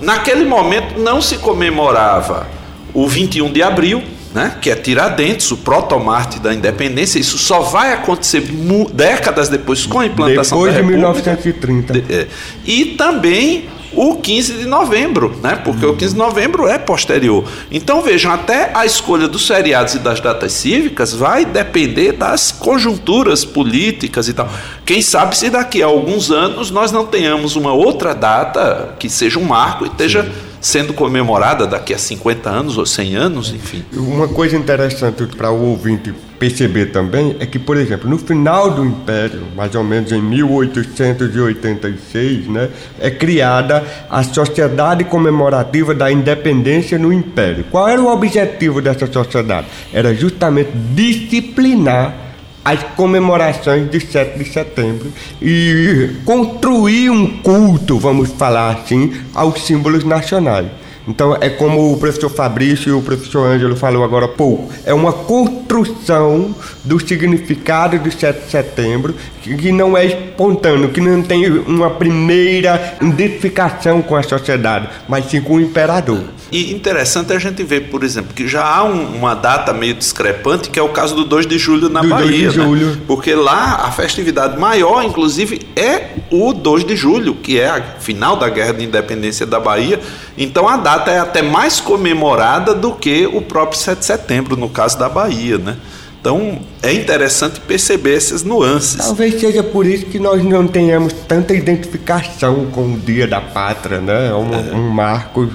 naquele 0.00 0.44
momento 0.44 1.00
não 1.00 1.20
se 1.20 1.38
comemorava 1.38 2.46
o 2.94 3.08
21 3.08 3.50
de 3.50 3.60
abril, 3.60 4.04
né, 4.34 4.56
que 4.60 4.70
é 4.70 4.76
Tiradentes, 4.76 5.50
o 5.50 5.56
protomarte 5.56 6.38
da 6.38 6.54
independência, 6.54 7.18
isso 7.18 7.36
só 7.38 7.60
vai 7.60 7.92
acontecer 7.92 8.44
décadas 8.92 9.48
depois 9.48 9.86
com 9.86 10.00
a 10.00 10.06
implantação 10.06 10.58
depois 10.58 10.74
da 10.74 10.80
República. 10.80 11.12
Depois 11.12 11.42
de 11.42 11.52
1930. 11.52 11.92
De, 11.92 12.14
é, 12.14 12.28
e 12.64 12.84
também 12.96 13.68
o 13.92 14.16
15 14.16 14.52
de 14.54 14.66
novembro, 14.66 15.36
né? 15.42 15.56
Porque 15.56 15.84
uhum. 15.84 15.92
o 15.92 15.96
15 15.96 16.12
de 16.12 16.18
novembro 16.18 16.68
é 16.68 16.78
posterior. 16.78 17.44
Então 17.72 18.02
vejam, 18.02 18.30
até 18.30 18.70
a 18.72 18.86
escolha 18.86 19.26
dos 19.26 19.46
feriados 19.46 19.94
e 19.94 19.98
das 19.98 20.20
datas 20.20 20.52
cívicas 20.52 21.12
vai 21.12 21.44
depender 21.44 22.12
das 22.12 22.52
conjunturas 22.52 23.44
políticas 23.44 24.28
e 24.28 24.32
tal. 24.32 24.48
Quem 24.84 25.02
sabe 25.02 25.36
se 25.36 25.50
daqui 25.50 25.82
a 25.82 25.86
alguns 25.86 26.30
anos 26.30 26.70
nós 26.70 26.92
não 26.92 27.04
tenhamos 27.04 27.56
uma 27.56 27.72
outra 27.72 28.14
data 28.14 28.94
que 28.98 29.10
seja 29.10 29.40
um 29.40 29.44
marco 29.44 29.84
e 29.84 29.88
esteja 29.88 30.22
Sim 30.22 30.49
sendo 30.60 30.92
comemorada 30.92 31.66
daqui 31.66 31.94
a 31.94 31.98
50 31.98 32.50
anos 32.50 32.76
ou 32.76 32.84
100 32.84 33.16
anos, 33.16 33.52
enfim. 33.52 33.84
Uma 33.92 34.26
coisa 34.28 34.56
interessante 34.56 35.24
para 35.36 35.50
o 35.50 35.70
ouvinte 35.70 36.12
perceber 36.38 36.86
também 36.86 37.36
é 37.38 37.46
que, 37.46 37.58
por 37.58 37.76
exemplo, 37.76 38.08
no 38.08 38.16
final 38.18 38.70
do 38.70 38.82
Império, 38.84 39.42
mais 39.54 39.74
ou 39.74 39.84
menos 39.84 40.10
em 40.12 40.22
1886, 40.22 42.48
né, 42.48 42.70
é 42.98 43.10
criada 43.10 43.84
a 44.08 44.22
Sociedade 44.22 45.04
Comemorativa 45.04 45.94
da 45.94 46.10
Independência 46.10 46.98
no 46.98 47.12
Império. 47.12 47.66
Qual 47.70 47.86
era 47.86 48.00
o 48.00 48.10
objetivo 48.10 48.80
dessa 48.80 49.06
sociedade? 49.06 49.66
Era 49.92 50.14
justamente 50.14 50.70
disciplinar 50.94 52.29
as 52.64 52.82
comemorações 52.96 53.90
de 53.90 54.00
7 54.00 54.38
de 54.38 54.44
setembro 54.44 55.12
e 55.40 56.16
construir 56.24 57.10
um 57.10 57.38
culto, 57.38 57.98
vamos 57.98 58.30
falar 58.32 58.70
assim, 58.72 59.12
aos 59.34 59.62
símbolos 59.62 60.04
nacionais. 60.04 60.66
Então, 61.08 61.36
é 61.40 61.48
como 61.48 61.92
o 61.92 61.96
professor 61.98 62.30
Fabrício 62.30 62.90
e 62.90 62.92
o 62.92 63.02
professor 63.02 63.46
Ângelo 63.46 63.76
falou 63.76 64.04
agora 64.04 64.26
há 64.26 64.28
pouco, 64.28 64.72
é 64.84 64.92
uma 64.92 65.12
construção 65.12 66.54
do 66.84 66.98
significado 67.00 67.98
do 67.98 68.10
7 68.10 68.44
de 68.44 68.50
setembro 68.50 69.14
que 69.42 69.72
não 69.72 69.96
é 69.96 70.04
espontâneo, 70.04 70.90
que 70.90 71.00
não 71.00 71.22
tem 71.22 71.48
uma 71.50 71.90
primeira 71.90 72.96
identificação 73.00 74.02
com 74.02 74.14
a 74.16 74.22
sociedade, 74.22 74.88
mas 75.08 75.26
sim 75.26 75.40
com 75.40 75.54
o 75.54 75.60
imperador. 75.60 76.22
E 76.52 76.72
interessante 76.72 77.32
a 77.32 77.38
gente 77.38 77.62
ver, 77.62 77.90
por 77.90 78.02
exemplo, 78.02 78.34
que 78.34 78.48
já 78.48 78.64
há 78.64 78.82
um, 78.82 79.16
uma 79.16 79.34
data 79.34 79.72
meio 79.72 79.94
discrepante, 79.94 80.68
que 80.68 80.78
é 80.78 80.82
o 80.82 80.88
caso 80.88 81.14
do 81.14 81.24
2 81.24 81.46
de 81.46 81.56
julho 81.58 81.88
na 81.88 82.00
Do 82.00 82.08
2 82.08 82.20
Bahia. 82.20 82.50
de 82.50 82.58
né? 82.58 82.64
julho. 82.64 82.98
Porque 83.06 83.34
lá 83.34 83.82
a 83.84 83.92
festividade 83.92 84.58
maior, 84.58 85.04
inclusive, 85.04 85.60
é 85.76 86.08
o 86.28 86.52
2 86.52 86.84
de 86.84 86.96
julho, 86.96 87.36
que 87.36 87.60
é 87.60 87.68
a 87.68 87.80
final 88.00 88.36
da 88.36 88.48
Guerra 88.48 88.72
de 88.72 88.84
Independência 88.84 89.46
da 89.46 89.60
Bahia. 89.60 90.00
Então 90.36 90.68
a 90.68 90.76
data 90.76 90.89
é 91.08 91.18
até 91.18 91.42
mais 91.42 91.80
comemorada 91.80 92.74
do 92.74 92.92
que 92.92 93.26
o 93.26 93.40
próprio 93.42 93.78
7 93.78 93.98
de 93.98 94.04
setembro, 94.04 94.56
no 94.56 94.68
caso 94.68 94.98
da 94.98 95.08
Bahia, 95.08 95.58
né? 95.58 95.76
Então 96.20 96.58
é 96.82 96.92
interessante 96.92 97.60
perceber 97.60 98.14
essas 98.14 98.44
nuances. 98.44 98.96
Talvez 98.96 99.40
seja 99.40 99.62
por 99.62 99.86
isso 99.86 100.04
que 100.04 100.18
nós 100.18 100.44
não 100.44 100.66
tenhamos 100.66 101.14
tanta 101.26 101.54
identificação 101.54 102.66
com 102.66 102.92
o 102.92 102.98
Dia 102.98 103.26
da 103.26 103.40
Pátria, 103.40 104.00
né? 104.00 104.28
É 104.28 104.34
um, 104.34 104.76
um 104.76 104.90
marco. 104.90 105.48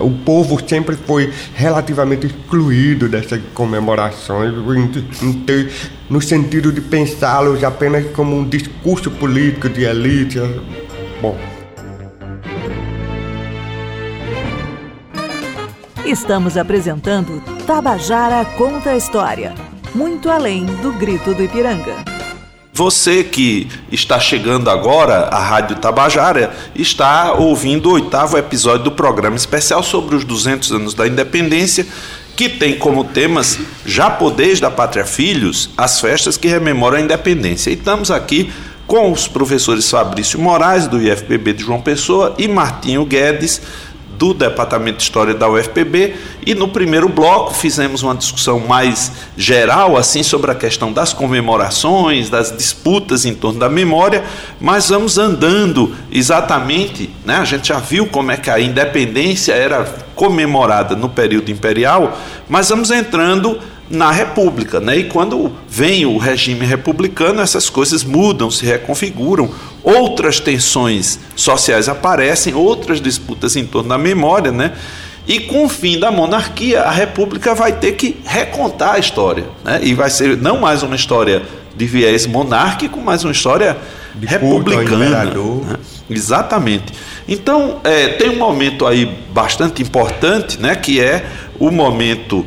O 0.00 0.10
povo 0.24 0.60
sempre 0.64 0.96
foi 0.96 1.32
relativamente 1.54 2.28
excluído 2.28 3.08
dessas 3.08 3.40
comemorações, 3.52 4.54
no 6.08 6.22
sentido 6.22 6.70
de 6.70 6.80
pensá-los 6.80 7.64
apenas 7.64 8.06
como 8.14 8.36
um 8.36 8.48
discurso 8.48 9.10
político 9.10 9.68
de 9.68 9.82
elite. 9.82 10.38
Bom, 11.20 11.36
Estamos 16.04 16.56
apresentando 16.56 17.40
Tabajara 17.64 18.44
Conta 18.44 18.90
a 18.90 18.96
História. 18.96 19.54
Muito 19.94 20.28
além 20.28 20.66
do 20.66 20.92
grito 20.92 21.32
do 21.32 21.44
Ipiranga. 21.44 21.94
Você 22.72 23.22
que 23.22 23.68
está 23.90 24.18
chegando 24.18 24.68
agora 24.68 25.28
à 25.28 25.38
Rádio 25.38 25.76
Tabajara 25.76 26.52
está 26.74 27.34
ouvindo 27.34 27.88
o 27.88 27.92
oitavo 27.92 28.36
episódio 28.36 28.82
do 28.82 28.90
programa 28.90 29.36
especial 29.36 29.80
sobre 29.80 30.16
os 30.16 30.24
200 30.24 30.72
anos 30.72 30.92
da 30.92 31.06
independência, 31.06 31.86
que 32.34 32.48
tem 32.48 32.76
como 32.76 33.04
temas 33.04 33.60
Japoneses 33.86 34.58
da 34.58 34.72
Pátria 34.72 35.04
Filhos, 35.04 35.70
as 35.76 36.00
festas 36.00 36.36
que 36.36 36.48
rememoram 36.48 36.96
a 36.96 37.00
independência. 37.00 37.70
E 37.70 37.74
estamos 37.74 38.10
aqui 38.10 38.52
com 38.88 39.12
os 39.12 39.28
professores 39.28 39.88
Fabrício 39.88 40.40
Moraes, 40.40 40.88
do 40.88 41.00
IFPB 41.00 41.52
de 41.52 41.62
João 41.62 41.80
Pessoa, 41.80 42.34
e 42.36 42.48
Martinho 42.48 43.06
Guedes, 43.06 43.62
do 44.22 44.32
Departamento 44.32 44.98
de 44.98 45.02
História 45.02 45.34
da 45.34 45.50
UFPB 45.50 46.14
e 46.46 46.54
no 46.54 46.68
primeiro 46.68 47.08
bloco 47.08 47.52
fizemos 47.52 48.04
uma 48.04 48.14
discussão 48.14 48.60
mais 48.60 49.10
geral 49.36 49.96
assim 49.96 50.22
sobre 50.22 50.52
a 50.52 50.54
questão 50.54 50.92
das 50.92 51.12
comemorações, 51.12 52.30
das 52.30 52.56
disputas 52.56 53.24
em 53.24 53.34
torno 53.34 53.58
da 53.58 53.68
memória, 53.68 54.22
mas 54.60 54.90
vamos 54.90 55.18
andando 55.18 55.92
exatamente, 56.08 57.10
né? 57.24 57.38
A 57.38 57.44
gente 57.44 57.66
já 57.66 57.80
viu 57.80 58.06
como 58.06 58.30
é 58.30 58.36
que 58.36 58.48
a 58.48 58.60
independência 58.60 59.54
era 59.54 59.84
comemorada 60.14 60.94
no 60.94 61.08
período 61.08 61.50
imperial, 61.50 62.16
mas 62.48 62.68
vamos 62.68 62.92
entrando 62.92 63.58
na 63.92 64.10
República, 64.10 64.80
né? 64.80 64.96
E 64.96 65.04
quando 65.04 65.52
vem 65.68 66.06
o 66.06 66.16
regime 66.16 66.64
republicano, 66.64 67.42
essas 67.42 67.68
coisas 67.68 68.02
mudam, 68.02 68.50
se 68.50 68.64
reconfiguram, 68.64 69.50
outras 69.84 70.40
tensões 70.40 71.20
sociais 71.36 71.90
aparecem, 71.90 72.54
outras 72.54 73.00
disputas 73.02 73.54
em 73.54 73.66
torno 73.66 73.90
da 73.90 73.98
memória, 73.98 74.50
né? 74.50 74.72
E 75.28 75.40
com 75.40 75.66
o 75.66 75.68
fim 75.68 76.00
da 76.00 76.10
monarquia, 76.10 76.80
a 76.80 76.90
República 76.90 77.54
vai 77.54 77.72
ter 77.72 77.92
que 77.92 78.16
recontar 78.24 78.94
a 78.94 78.98
história, 78.98 79.44
né? 79.62 79.78
E 79.82 79.92
vai 79.92 80.08
ser 80.08 80.38
não 80.38 80.58
mais 80.58 80.82
uma 80.82 80.96
história 80.96 81.42
de 81.76 81.86
viés 81.86 82.26
monárquico, 82.26 82.98
mas 82.98 83.22
uma 83.24 83.32
história 83.32 83.76
De 84.14 84.26
republicana. 84.26 85.24
né? 85.64 85.76
Exatamente. 86.08 86.92
Então, 87.28 87.78
é, 87.84 88.08
tem 88.08 88.30
um 88.30 88.38
momento 88.38 88.86
aí 88.86 89.06
bastante 89.32 89.82
importante, 89.82 90.58
né, 90.60 90.74
que 90.74 91.00
é 91.00 91.24
o 91.58 91.70
momento 91.70 92.44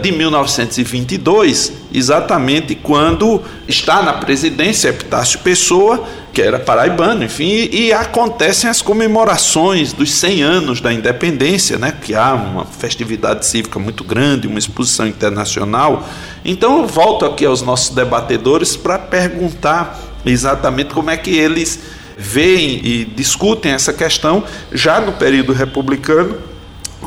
de 0.00 0.12
1922, 0.12 1.72
exatamente 1.92 2.74
quando 2.74 3.42
está 3.66 4.02
na 4.02 4.14
presidência 4.14 4.88
Epitácio 4.88 5.40
Pessoa, 5.40 6.04
que 6.32 6.40
era 6.40 6.58
paraibano, 6.58 7.24
enfim, 7.24 7.44
e, 7.44 7.86
e 7.86 7.92
acontecem 7.92 8.70
as 8.70 8.80
comemorações 8.80 9.92
dos 9.92 10.10
100 10.12 10.42
anos 10.42 10.80
da 10.80 10.92
independência, 10.92 11.76
né, 11.76 11.92
que 12.00 12.14
há 12.14 12.32
uma 12.32 12.64
festividade 12.64 13.44
cívica 13.44 13.78
muito 13.78 14.04
grande, 14.04 14.46
uma 14.46 14.58
exposição 14.58 15.06
internacional. 15.06 16.08
Então, 16.44 16.78
eu 16.78 16.86
volto 16.86 17.26
aqui 17.26 17.44
aos 17.44 17.60
nossos 17.60 17.94
debatedores 17.94 18.76
para 18.76 18.98
perguntar 18.98 20.00
exatamente 20.24 20.94
como 20.94 21.10
é 21.10 21.16
que 21.16 21.36
eles 21.36 21.78
veem 22.16 22.80
e 22.84 23.04
discutem 23.04 23.72
essa 23.72 23.92
questão 23.92 24.42
já 24.72 25.00
no 25.00 25.12
período 25.12 25.52
republicano 25.52 26.38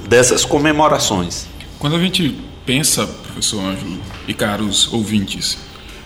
dessas 0.08 0.46
comemorações. 0.46 1.48
Quando 1.80 1.96
a 1.96 2.00
gente 2.00 2.51
pensa, 2.66 3.08
professor 3.08 3.60
Ângelo 3.64 4.00
e 4.28 4.34
caros 4.34 4.92
ouvintes, 4.92 5.58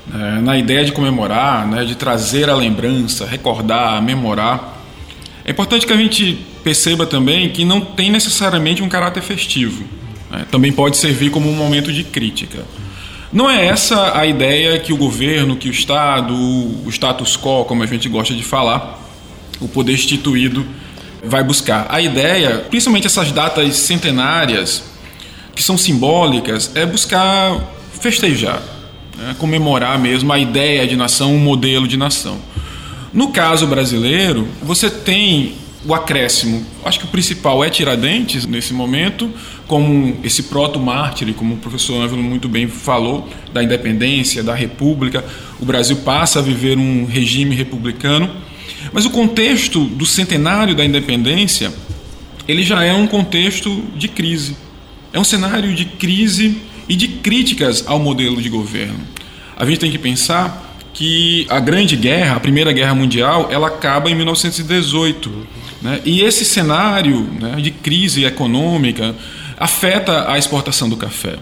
né, 0.08 0.40
na 0.42 0.58
ideia 0.58 0.86
de 0.86 0.92
comemorar, 0.92 1.68
né, 1.68 1.84
de 1.84 1.96
trazer 1.96 2.50
a 2.50 2.56
lembrança, 2.56 3.26
recordar, 3.26 4.02
memorar, 4.02 4.84
é 5.44 5.52
importante 5.52 5.86
que 5.86 5.94
a 5.94 5.98
gente 5.98 6.40
perceba 6.64 7.06
também 7.06 7.50
que 7.50 7.64
não 7.64 7.80
tem 7.82 8.10
necessariamente 8.10 8.82
um 8.82 8.90
caráter 8.90 9.22
festivo. 9.22 9.84
né, 10.32 10.46
também 10.50 10.72
pode 10.72 10.98
servir 10.98 11.30
como 11.30 11.50
um 11.50 11.56
momento 11.56 11.92
de 11.94 12.04
crítica. 12.04 12.66
Não 13.32 13.50
é 13.50 13.66
essa 13.66 14.18
a 14.18 14.26
ideia 14.26 14.80
que 14.80 14.94
o 14.94 14.98
governo, 14.98 15.56
que 15.56 15.68
o 15.68 15.72
Estado, 15.72 16.34
o 16.34 16.90
status 16.90 17.38
quo, 17.38 17.66
como 17.66 17.84
a 17.84 17.86
gente 17.86 18.08
gosta 18.08 18.34
de 18.34 18.44
falar, 18.44 19.00
o 19.60 19.68
poder 19.68 19.94
instituído 19.94 20.66
vai 21.24 21.44
buscar. 21.44 21.88
A 21.90 22.00
ideia, 22.02 22.66
principalmente 22.70 23.08
essas 23.08 23.32
datas 23.32 23.76
centenárias, 23.76 24.84
que 25.56 25.64
são 25.64 25.78
simbólicas, 25.78 26.72
é 26.76 26.86
buscar 26.86 27.60
festejar, 28.00 28.62
né? 29.18 29.36
comemorar 29.40 29.98
mesmo 29.98 30.32
a 30.32 30.38
ideia 30.38 30.86
de 30.86 30.96
nação, 30.96 31.34
um 31.34 31.40
modelo 31.40 31.88
de 31.88 31.98
nação. 31.98 32.38
No 33.14 33.30
caso 33.30 33.66
brasileiro, 33.66 34.48
você 34.62 34.90
tem 34.90 35.56
o 35.86 35.94
acréscimo. 35.94 36.66
Acho 36.84 37.00
que 37.00 37.06
o 37.06 37.08
principal 37.08 37.64
é 37.64 37.70
Tiradentes 37.70 38.46
nesse 38.46 38.74
momento, 38.74 39.32
como 39.68 40.18
esse 40.24 40.44
proto-mártir, 40.44 41.34
como 41.34 41.54
o 41.54 41.58
professor 41.58 42.02
Ângelo 42.02 42.22
muito 42.22 42.50
bem 42.50 42.68
falou, 42.68 43.30
da 43.54 43.64
independência, 43.64 44.44
da 44.44 44.54
república. 44.54 45.24
O 45.62 45.66
Brasil 45.66 45.98
passa 45.98 46.40
a 46.40 46.42
viver 46.42 46.78
um 46.78 47.06
regime 47.06 47.56
republicano. 47.56 48.30
Mas 48.92 49.06
o 49.06 49.10
contexto 49.10 49.84
do 49.86 50.06
centenário 50.06 50.76
da 50.76 50.84
independência, 50.84 51.72
ele 52.48 52.64
já 52.64 52.84
é 52.84 52.94
um 52.94 53.08
contexto 53.08 53.84
de 53.96 54.08
crise. 54.08 54.58
É 55.16 55.20
um 55.20 55.24
cenário 55.24 55.74
de 55.74 55.86
crise 55.86 56.58
e 56.90 56.96
de 56.98 57.08
críticas 57.08 57.86
ao 57.88 57.98
modelo 57.98 58.42
de 58.42 58.50
governo. 58.50 59.00
A 59.56 59.66
gente 59.66 59.80
tem 59.80 59.90
que 59.90 59.98
pensar 59.98 60.78
que 60.94 61.48
a 61.50 61.58
Grande 61.58 61.96
Guerra, 61.96 62.36
a 62.36 62.40
Primeira 62.42 62.74
Guerra 62.74 62.94
Mundial, 62.94 63.48
ela 63.50 63.68
acaba 63.68 64.12
em 64.12 64.14
1918. 64.14 65.48
Né? 65.82 66.02
E 66.04 66.20
esse 66.20 66.44
cenário 66.44 67.22
né, 67.40 67.56
de 67.62 67.72
crise 67.72 68.26
econômica 68.26 69.16
afeta 69.58 70.30
a 70.30 70.38
exportação 70.38 70.90
do 70.90 70.98
café. 70.98 71.38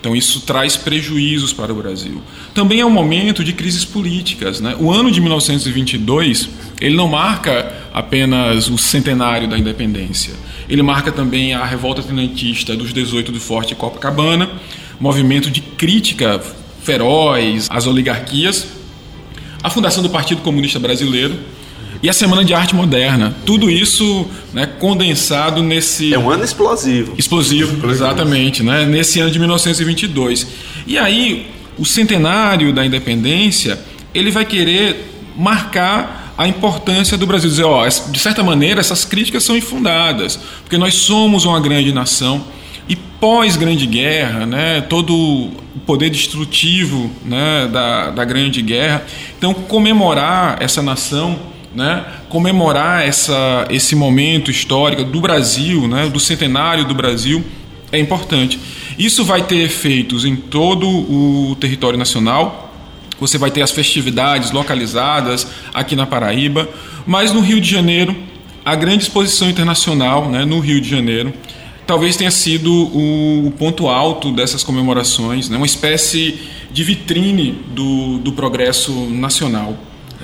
Então 0.00 0.16
isso 0.16 0.40
traz 0.40 0.76
prejuízos 0.76 1.52
para 1.52 1.72
o 1.72 1.76
Brasil. 1.76 2.20
Também 2.52 2.80
é 2.80 2.84
um 2.84 2.90
momento 2.90 3.44
de 3.44 3.52
crises 3.52 3.84
políticas. 3.84 4.60
Né? 4.60 4.74
O 4.80 4.90
ano 4.90 5.08
de 5.08 5.20
1922 5.20 6.48
ele 6.80 6.96
não 6.96 7.06
marca 7.06 7.72
apenas 7.94 8.68
o 8.68 8.76
centenário 8.76 9.46
da 9.46 9.56
independência. 9.56 10.34
Ele 10.68 10.82
marca 10.82 11.12
também 11.12 11.54
a 11.54 11.64
revolta 11.64 12.02
tenentista 12.02 12.74
dos 12.74 12.92
18 12.92 13.30
do 13.30 13.38
Forte 13.38 13.76
Copacabana, 13.76 14.50
movimento 14.98 15.48
de 15.48 15.60
crítica 15.60 16.42
feroz 16.82 17.68
às 17.70 17.86
oligarquias, 17.86 18.66
a 19.62 19.70
fundação 19.70 20.02
do 20.02 20.10
Partido 20.10 20.42
Comunista 20.42 20.80
Brasileiro 20.80 21.38
e 22.02 22.08
a 22.08 22.12
Semana 22.12 22.44
de 22.44 22.52
Arte 22.52 22.74
Moderna. 22.74 23.34
Tudo 23.46 23.70
isso 23.70 24.26
né, 24.52 24.66
condensado 24.66 25.62
nesse 25.62 26.12
É 26.12 26.18
um 26.18 26.28
ano 26.28 26.42
explosivo. 26.42 27.14
Explosivo, 27.16 27.88
exatamente, 27.88 28.64
né? 28.64 28.84
nesse 28.84 29.20
ano 29.20 29.30
de 29.30 29.38
1922. 29.38 30.48
E 30.86 30.98
aí, 30.98 31.46
o 31.78 31.84
centenário 31.84 32.72
da 32.72 32.84
independência, 32.84 33.78
ele 34.12 34.32
vai 34.32 34.44
querer 34.44 35.12
marcar 35.36 36.23
a 36.36 36.46
importância 36.48 37.16
do 37.16 37.26
Brasil. 37.26 37.50
Dizer, 37.50 37.64
ó, 37.64 37.86
de 37.86 38.18
certa 38.18 38.42
maneira, 38.42 38.80
essas 38.80 39.04
críticas 39.04 39.44
são 39.44 39.56
infundadas, 39.56 40.38
porque 40.62 40.76
nós 40.78 40.94
somos 40.94 41.44
uma 41.44 41.60
grande 41.60 41.92
nação 41.92 42.44
e 42.88 42.96
pós-grande 42.96 43.86
guerra, 43.86 44.44
né, 44.44 44.80
todo 44.82 45.14
o 45.14 45.80
poder 45.86 46.10
destrutivo 46.10 47.10
né, 47.24 47.68
da, 47.72 48.10
da 48.10 48.24
grande 48.24 48.60
guerra, 48.60 49.04
então 49.38 49.54
comemorar 49.54 50.58
essa 50.60 50.82
nação 50.82 51.38
né, 51.74 52.04
comemorar 52.28 53.06
essa, 53.06 53.66
esse 53.68 53.96
momento 53.96 54.50
histórico 54.50 55.02
do 55.04 55.20
Brasil, 55.20 55.88
né, 55.88 56.08
do 56.08 56.20
centenário 56.20 56.84
do 56.84 56.94
Brasil, 56.94 57.44
é 57.90 57.98
importante. 57.98 58.58
Isso 58.98 59.24
vai 59.24 59.42
ter 59.42 59.58
efeitos 59.58 60.24
em 60.24 60.36
todo 60.36 60.88
o 60.88 61.56
território 61.56 61.98
nacional. 61.98 62.63
Você 63.20 63.38
vai 63.38 63.50
ter 63.50 63.62
as 63.62 63.70
festividades 63.70 64.50
localizadas 64.50 65.46
aqui 65.72 65.94
na 65.94 66.06
Paraíba, 66.06 66.68
mas 67.06 67.32
no 67.32 67.40
Rio 67.40 67.60
de 67.60 67.70
Janeiro, 67.70 68.14
a 68.64 68.74
grande 68.74 69.04
exposição 69.04 69.48
internacional 69.48 70.28
né, 70.28 70.44
no 70.44 70.58
Rio 70.60 70.80
de 70.80 70.88
Janeiro 70.88 71.32
talvez 71.86 72.16
tenha 72.16 72.30
sido 72.30 72.72
o, 72.72 73.52
ponto 73.58 73.88
alto 73.88 74.32
dessas 74.32 74.62
comemorações, 74.62 75.48
né, 75.48 75.56
uma 75.56 75.66
espécie 75.66 76.38
de 76.72 76.82
vitrine 76.82 77.62
do, 77.74 78.18
do 78.18 78.32
progresso 78.32 78.92
nacional. 79.10 79.76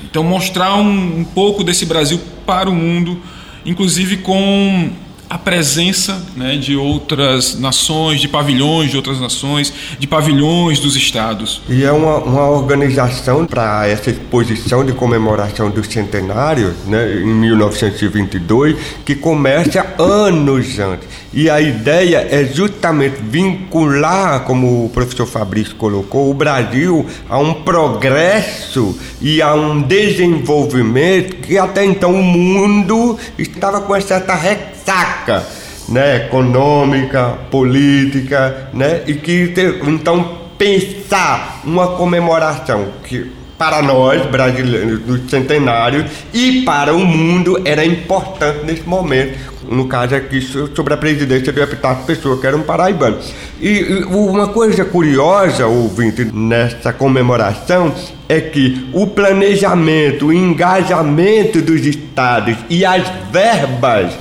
Então, 0.05 0.25
mostrar 0.25 0.75
um, 0.77 1.21
um 1.21 1.25
pouco 1.25 1.63
desse 1.63 1.87
Brasil 1.87 2.21
para 2.45 2.69
o 2.69 2.75
mundo, 2.75 3.21
inclusive 3.65 4.19
com 4.19 4.91
a 5.31 5.39
presença 5.39 6.21
né, 6.37 6.57
de 6.57 6.75
outras 6.77 7.57
nações, 7.57 8.21
de 8.21 8.27
pavilhões 8.27 8.91
de 8.91 8.97
outras 8.97 9.21
nações, 9.21 9.73
de 9.97 10.07
pavilhões 10.07 10.81
dos 10.81 10.97
estados. 10.97 11.63
E 11.69 11.85
é 11.85 11.93
uma, 11.93 12.19
uma 12.19 12.51
organização 12.51 13.47
para 13.47 13.87
essa 13.87 14.11
exposição 14.11 14.85
de 14.85 14.93
comemoração 14.93 15.71
do 15.71 15.85
centenário, 15.85 16.75
né, 16.85 17.21
em 17.23 17.33
1922, 17.33 18.77
que 19.05 19.15
começa 19.15 19.95
anos 19.99 20.79
antes. 20.81 21.09
E 21.33 21.49
a 21.49 21.61
ideia 21.61 22.27
é 22.29 22.45
justamente 22.45 23.21
vincular, 23.23 24.41
como 24.41 24.87
o 24.87 24.89
professor 24.89 25.27
Fabrício 25.27 25.77
colocou, 25.77 26.29
o 26.29 26.35
Brasil 26.35 27.07
a 27.29 27.39
um 27.39 27.55
progresso 27.63 28.99
e 29.21 29.41
a 29.41 29.55
um 29.55 29.81
desenvolvimento 29.81 31.37
que 31.37 31.57
até 31.57 31.85
então 31.85 32.13
o 32.13 32.23
mundo 32.23 33.17
estava 33.39 33.81
com 33.81 34.01
certa 34.01 34.35
ressaca 34.81 35.45
né, 35.89 36.27
econômica, 36.27 37.39
política, 37.51 38.69
né, 38.73 39.03
e 39.07 39.15
que 39.15 39.53
então 39.87 40.39
pensar 40.57 41.63
uma 41.65 41.89
comemoração 41.97 42.89
que 43.03 43.33
para 43.59 43.83
nós 43.83 44.25
brasileiros 44.27 45.01
do 45.01 45.29
centenário 45.29 46.07
e 46.33 46.63
para 46.63 46.95
o 46.95 47.01
mundo 47.01 47.61
era 47.65 47.85
importante 47.85 48.65
nesse 48.65 48.89
momento. 48.89 49.39
No 49.71 49.87
caso 49.87 50.15
aqui 50.15 50.41
sobre 50.41 50.95
a 50.95 50.97
presidência 50.97 51.53
do 51.53 51.63
Epitácio 51.63 52.05
Pessoa, 52.05 52.41
que 52.41 52.47
era 52.47 52.57
um 52.57 52.63
paraibano. 52.63 53.19
E 53.61 54.03
uma 54.09 54.49
coisa 54.49 54.85
curiosa, 54.85 55.67
ouvinte, 55.67 56.25
nessa 56.25 56.93
comemoração 56.93 57.95
é 58.29 58.41
que 58.41 58.89
o 58.95 59.07
planejamento, 59.09 60.29
o 60.29 60.33
engajamento 60.33 61.61
dos 61.61 61.85
estados 61.85 62.57
e 62.71 62.85
as 62.85 63.07
verbas 63.31 64.15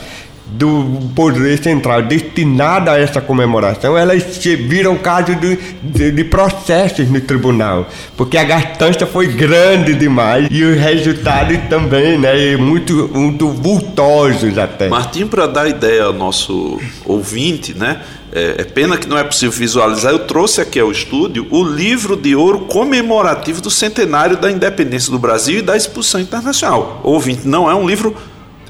do 0.51 1.11
poder 1.15 1.61
central 1.61 2.01
destinada 2.01 2.91
a 2.91 2.99
essa 2.99 3.21
comemoração, 3.21 3.97
elas 3.97 4.23
viram 4.43 4.97
caso 4.97 5.35
de, 5.35 5.57
de, 5.81 6.11
de, 6.11 6.23
processos 6.23 7.09
no 7.09 7.21
tribunal, 7.21 7.87
porque 8.17 8.37
a 8.37 8.43
gastança 8.43 9.05
foi 9.05 9.27
grande 9.27 9.93
demais 9.93 10.47
e 10.49 10.63
os 10.63 10.77
resultados 10.79 11.57
também, 11.69 12.17
né, 12.17 12.57
muito, 12.57 13.09
muito 13.13 13.49
vultosos 13.49 14.57
até. 14.57 14.89
Martim, 14.89 15.27
para 15.27 15.45
dar 15.45 15.67
ideia 15.67 16.05
ao 16.05 16.13
nosso 16.13 16.79
ouvinte, 17.05 17.77
né, 17.77 18.01
é, 18.31 18.55
é, 18.59 18.63
pena 18.63 18.97
que 18.97 19.07
não 19.07 19.17
é 19.17 19.23
possível 19.23 19.51
visualizar, 19.51 20.11
eu 20.11 20.19
trouxe 20.19 20.61
aqui 20.61 20.79
ao 20.79 20.91
estúdio 20.91 21.47
o 21.49 21.63
livro 21.63 22.15
de 22.15 22.35
ouro 22.35 22.59
comemorativo 22.61 23.59
do 23.59 23.71
centenário 23.71 24.37
da 24.37 24.51
independência 24.51 25.11
do 25.11 25.17
Brasil 25.17 25.59
e 25.59 25.61
da 25.61 25.75
expulsão 25.75 26.21
internacional. 26.21 27.01
Ouvinte, 27.03 27.47
não 27.47 27.69
é 27.69 27.73
um 27.73 27.87
livro 27.87 28.15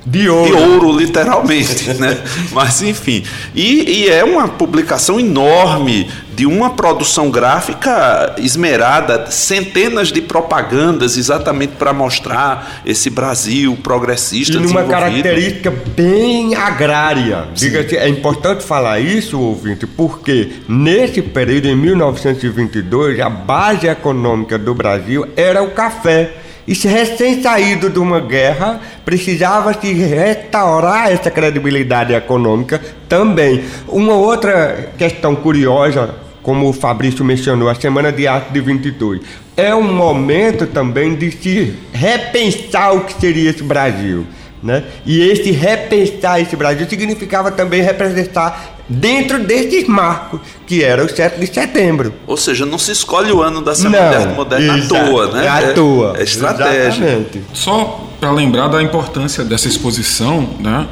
de 0.05 0.29
ouro. 0.29 0.55
de 0.55 0.63
ouro, 0.63 0.97
literalmente, 0.97 1.93
né? 1.99 2.17
Mas 2.51 2.81
enfim. 2.81 3.23
E, 3.53 4.03
e, 4.03 4.09
é 4.09 4.23
uma 4.23 4.47
publicação 4.47 5.19
enorme 5.19 6.09
de 6.35 6.45
uma 6.45 6.69
produção 6.69 7.29
gráfica 7.29 8.35
esmerada, 8.37 9.29
centenas 9.29 10.09
de 10.09 10.21
propagandas 10.21 11.17
exatamente 11.17 11.73
para 11.77 11.91
mostrar 11.91 12.81
esse 12.85 13.09
Brasil 13.09 13.77
progressista. 13.83 14.55
E 14.55 14.59
numa 14.59 14.85
característica 14.85 15.69
bem 15.69 16.55
agrária. 16.55 17.49
Diga 17.53 17.85
é 17.97 18.07
importante 18.07 18.63
falar 18.63 18.99
isso, 18.99 19.39
ouvinte, 19.39 19.85
porque 19.85 20.53
nesse 20.67 21.21
período, 21.21 21.67
em 21.67 21.75
1922, 21.75 23.19
a 23.19 23.29
base 23.29 23.87
econômica 23.87 24.57
do 24.57 24.73
Brasil 24.73 25.27
era 25.35 25.61
o 25.61 25.71
café. 25.71 26.31
E 26.69 26.75
se 26.75 26.87
recém 26.87 27.41
saído 27.41 27.89
de 27.89 27.97
uma 27.97 28.19
guerra, 28.19 28.79
precisava 29.03 29.73
se 29.73 29.91
restaurar 29.91 31.11
essa 31.11 31.31
credibilidade 31.31 32.13
econômica 32.13 32.79
também. 33.07 33.63
Uma 33.87 34.13
outra 34.13 34.91
questão 34.95 35.35
curiosa, 35.35 36.13
como 36.43 36.69
o 36.69 36.71
Fabrício 36.71 37.25
mencionou, 37.25 37.69
a 37.69 37.73
Semana 37.73 38.11
de 38.11 38.27
Arte 38.27 38.53
de 38.53 38.61
22, 38.61 39.21
é 39.57 39.73
um 39.73 39.91
momento 39.91 40.67
também 40.67 41.15
de 41.15 41.31
se 41.31 41.73
repensar 41.91 42.93
o 42.93 43.01
que 43.01 43.19
seria 43.19 43.49
esse 43.49 43.63
Brasil. 43.63 44.27
Né? 44.61 44.83
E 45.07 45.27
esse 45.27 45.49
repensar 45.49 46.39
esse 46.39 46.55
Brasil 46.55 46.87
significava 46.87 47.49
também 47.49 47.81
representar 47.81 48.78
dentro 48.89 49.43
desses 49.43 49.87
marcos, 49.87 50.39
que 50.65 50.83
era 50.83 51.05
o 51.05 51.09
7 51.09 51.39
de 51.39 51.47
setembro. 51.47 52.13
Ou 52.25 52.35
seja, 52.35 52.65
não 52.65 52.79
se 52.79 52.91
escolhe 52.91 53.31
o 53.31 53.41
ano 53.41 53.61
da 53.61 53.75
Semana 53.75 54.25
não, 54.25 54.35
Moderna 54.35 54.75
à 54.75 54.87
toa, 54.87 55.31
né? 55.31 55.45
É 55.45 55.49
à 55.49 55.73
toa. 55.73 56.13
É, 56.17 56.21
é 56.21 56.23
estratégia. 56.23 57.05
Exatamente. 57.05 57.41
Só 57.53 58.09
para 58.19 58.31
lembrar 58.31 58.67
da 58.67 58.81
importância 58.81 59.45
dessa 59.45 59.67
exposição, 59.67 60.49
né? 60.59 60.87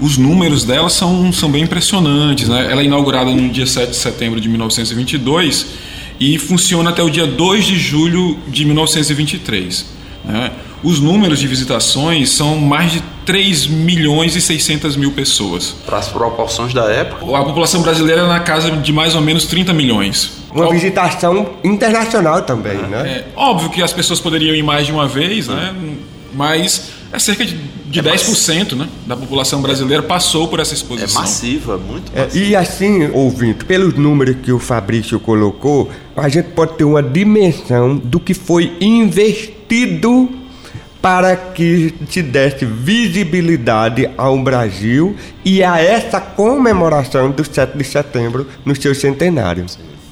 Os 0.00 0.16
números 0.16 0.64
dela 0.64 0.88
são, 0.88 1.32
são 1.32 1.50
bem 1.50 1.64
impressionantes. 1.64 2.48
Né? 2.48 2.70
Ela 2.70 2.82
é 2.82 2.84
inaugurada 2.84 3.30
no 3.32 3.48
dia 3.48 3.66
7 3.66 3.90
de 3.90 3.96
setembro 3.96 4.40
de 4.40 4.48
1922 4.48 5.66
e 6.20 6.38
funciona 6.38 6.90
até 6.90 7.02
o 7.02 7.10
dia 7.10 7.26
2 7.26 7.64
de 7.64 7.76
julho 7.76 8.38
de 8.46 8.64
1923. 8.64 9.86
Né? 10.24 10.52
Os 10.82 11.00
números 11.00 11.38
de 11.38 11.46
visitações 11.46 12.30
são 12.30 12.56
mais 12.56 12.92
de 12.92 13.02
3 13.26 13.66
milhões 13.66 14.36
e 14.36 14.40
600 14.40 14.96
mil 14.96 15.12
pessoas. 15.12 15.74
Para 15.84 15.98
as 15.98 16.08
proporções 16.08 16.72
da 16.72 16.84
época? 16.84 17.36
A 17.36 17.44
população 17.44 17.82
brasileira 17.82 18.22
é 18.22 18.26
na 18.26 18.40
casa 18.40 18.70
de 18.70 18.92
mais 18.92 19.14
ou 19.14 19.20
menos 19.20 19.44
30 19.46 19.72
milhões. 19.72 20.38
Uma 20.50 20.70
visitação 20.70 21.50
internacional 21.62 22.42
também, 22.42 22.78
né? 22.78 23.08
É, 23.08 23.24
óbvio 23.36 23.70
que 23.70 23.82
as 23.82 23.92
pessoas 23.92 24.18
poderiam 24.18 24.54
ir 24.54 24.62
mais 24.62 24.86
de 24.86 24.92
uma 24.92 25.06
vez, 25.06 25.48
né? 25.48 25.74
Mas 26.32 26.90
é 27.12 27.18
cerca 27.18 27.44
de, 27.44 27.56
de 27.86 28.00
é 28.00 28.02
10% 28.02 28.76
né, 28.76 28.88
da 29.06 29.16
população 29.16 29.62
brasileira 29.62 30.02
passou 30.02 30.46
por 30.48 30.60
essa 30.60 30.74
exposição. 30.74 31.22
É 31.22 31.24
massiva, 31.24 31.78
muito 31.78 32.12
massiva. 32.12 32.38
É, 32.38 32.48
e 32.48 32.56
assim, 32.56 33.10
ouvinte, 33.12 33.64
pelos 33.64 33.94
números 33.94 34.36
que 34.42 34.52
o 34.52 34.58
Fabrício 34.58 35.18
colocou, 35.18 35.90
a 36.16 36.28
gente 36.28 36.50
pode 36.50 36.74
ter 36.74 36.84
uma 36.84 37.02
dimensão 37.02 37.96
do 37.96 38.20
que 38.20 38.34
foi 38.34 38.76
investido 38.80 40.28
para 41.08 41.34
que 41.36 41.94
se 42.10 42.20
desse 42.20 42.66
visibilidade 42.66 44.10
ao 44.18 44.38
Brasil 44.38 45.16
e 45.42 45.64
a 45.64 45.80
essa 45.80 46.20
comemoração 46.20 47.30
do 47.30 47.42
7 47.42 47.78
de 47.78 47.84
setembro 47.84 48.46
no 48.62 48.76
seu 48.76 48.94
centenário. 48.94 49.64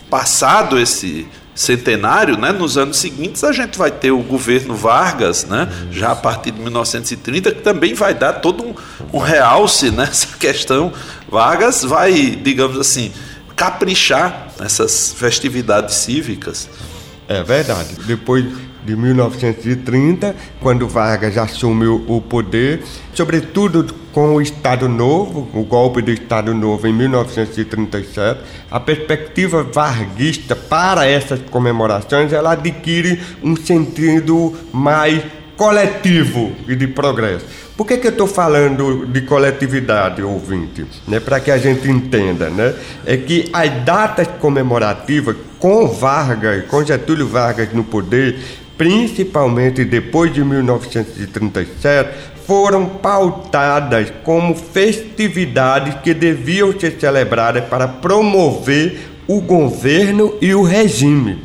Passado 0.09 0.78
esse 0.78 1.28
centenário, 1.54 2.38
né, 2.38 2.50
nos 2.50 2.78
anos 2.78 2.96
seguintes 2.96 3.44
a 3.44 3.52
gente 3.52 3.76
vai 3.76 3.90
ter 3.90 4.11
o 4.11 4.22
governo 4.22 4.74
Vargas, 4.74 5.44
né, 5.44 5.68
já 5.90 6.12
a 6.12 6.16
partir 6.16 6.52
de 6.52 6.62
1930, 6.62 7.52
que 7.52 7.61
também 7.61 7.92
vai 7.92 8.14
dar 8.14 8.32
todo 8.32 8.64
um, 8.64 8.74
um 9.12 9.18
realce 9.18 9.90
nessa 9.90 10.28
questão. 10.40 10.90
Vargas 11.28 11.82
vai, 11.82 12.14
digamos 12.42 12.78
assim, 12.78 13.12
caprichar 13.54 14.48
nessas 14.59 15.12
festividades 15.12 15.94
cívicas. 15.94 16.70
É 17.28 17.42
verdade. 17.42 17.96
Depois 18.06 18.46
de 18.87 18.96
1930, 18.96 20.35
quando 20.61 20.88
Vargas 20.88 21.37
assumiu 21.37 22.05
o 22.07 22.20
poder, 22.20 22.83
sobretudo 23.12 23.92
com 24.12 24.37
o 24.37 24.40
Estado 24.40 24.88
Novo, 24.88 25.49
o 25.53 25.64
golpe 25.64 26.01
do 26.01 26.11
Estado 26.11 26.55
Novo 26.55 26.87
em 26.87 26.92
1937, 26.92 28.40
a 28.70 28.79
perspectiva 28.81 29.64
varguista 29.64 30.55
para 30.55 31.07
essas 31.07 31.40
comemorações 31.51 32.33
ela 32.33 32.53
adquire 32.53 33.20
um 33.42 33.57
sentido 33.57 34.55
mais 34.72 35.22
coletivo 35.57 36.53
e 36.68 36.77
de 36.77 36.87
progresso. 36.87 37.44
Por 37.77 37.87
que, 37.87 37.99
que 37.99 38.07
eu 38.07 38.11
estou 38.11 38.27
falando 38.27 39.07
de 39.07 39.20
coletividade, 39.22 40.22
ouvinte? 40.22 40.87
Né, 41.07 41.20
Para 41.20 41.40
que 41.40 41.51
a 41.51 41.59
gente 41.59 41.90
entenda, 41.90 42.49
né? 42.49 42.75
É 43.05 43.18
que 43.18 43.51
as 43.53 43.85
datas 43.85 44.27
comemorativas 44.38 45.37
com 45.59 45.88
Vargas, 45.88 46.64
com 46.66 46.85
Getúlio 46.85 47.29
Vargas 47.29 47.72
no 47.72 47.85
poder, 47.85 48.38
principalmente 48.76 49.84
depois 49.84 50.32
de 50.32 50.44
1937, 50.44 52.10
foram 52.46 52.86
pautadas 52.86 54.12
como 54.22 54.54
festividades 54.54 55.94
que 56.02 56.14
deviam 56.14 56.78
ser 56.78 56.96
celebradas 56.98 57.64
para 57.64 57.88
promover 57.88 58.98
o 59.26 59.40
governo 59.40 60.34
e 60.40 60.54
o 60.54 60.62
regime. 60.62 61.38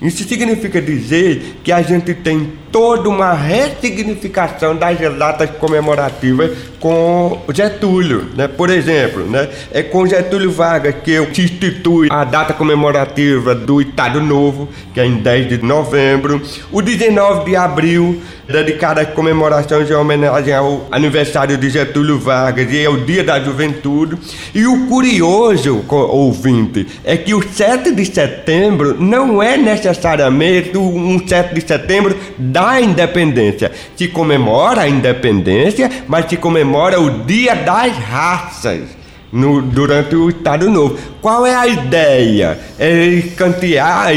Isso 0.00 0.24
significa 0.24 0.80
dizer 0.80 1.56
que 1.62 1.72
a 1.72 1.82
gente 1.82 2.14
tem 2.14 2.52
toda 2.70 3.08
uma 3.08 3.32
ressignificação 3.32 4.76
das 4.76 4.98
datas 5.16 5.50
comemorativas 5.50 6.50
com 6.80 7.42
Getúlio, 7.52 8.26
né? 8.36 8.48
Por 8.48 8.70
exemplo, 8.70 9.24
né? 9.24 9.48
É 9.72 9.82
com 9.82 10.06
Getúlio 10.06 10.50
Vargas 10.50 10.94
que 11.02 11.10
eu 11.10 11.28
institui 11.30 12.08
a 12.10 12.24
data 12.24 12.52
comemorativa 12.52 13.54
do 13.54 13.80
Estado 13.80 14.20
Novo, 14.20 14.68
que 14.92 15.00
é 15.00 15.06
em 15.06 15.16
10 15.16 15.48
de 15.48 15.58
novembro, 15.64 16.42
o 16.70 16.82
19 16.82 17.50
de 17.50 17.56
abril, 17.56 18.20
dedicado 18.48 19.00
às 19.00 19.08
comemorações 19.10 19.90
em 19.90 19.94
homenagem 19.94 20.54
ao 20.54 20.86
aniversário 20.90 21.56
de 21.56 21.68
Getúlio 21.68 22.18
Vargas 22.18 22.72
e 22.72 22.86
ao 22.86 22.96
Dia 22.98 23.24
da 23.24 23.40
Juventude. 23.40 24.16
E 24.54 24.66
o 24.66 24.86
curioso, 24.86 25.84
ouvinte, 25.88 26.86
é 27.04 27.16
que 27.16 27.34
o 27.34 27.42
7 27.42 27.92
de 27.92 28.04
setembro 28.04 28.96
não 29.00 29.42
é 29.42 29.56
necessariamente 29.56 30.76
um 30.78 31.26
7 31.26 31.54
de 31.54 31.66
setembro 31.66 32.16
da 32.56 32.80
independência. 32.80 33.70
Se 33.94 34.08
comemora 34.08 34.82
a 34.82 34.88
independência, 34.88 35.90
mas 36.08 36.26
se 36.26 36.38
comemora 36.38 36.98
o 36.98 37.24
Dia 37.24 37.54
das 37.54 37.94
Raças. 37.98 38.96
No, 39.30 39.60
durante 39.60 40.16
o 40.16 40.30
Estado 40.30 40.70
Novo. 40.70 40.96
Qual 41.20 41.44
é 41.44 41.54
a 41.54 41.66
ideia? 41.66 42.58
É 42.78 43.04
escantear 43.04 44.08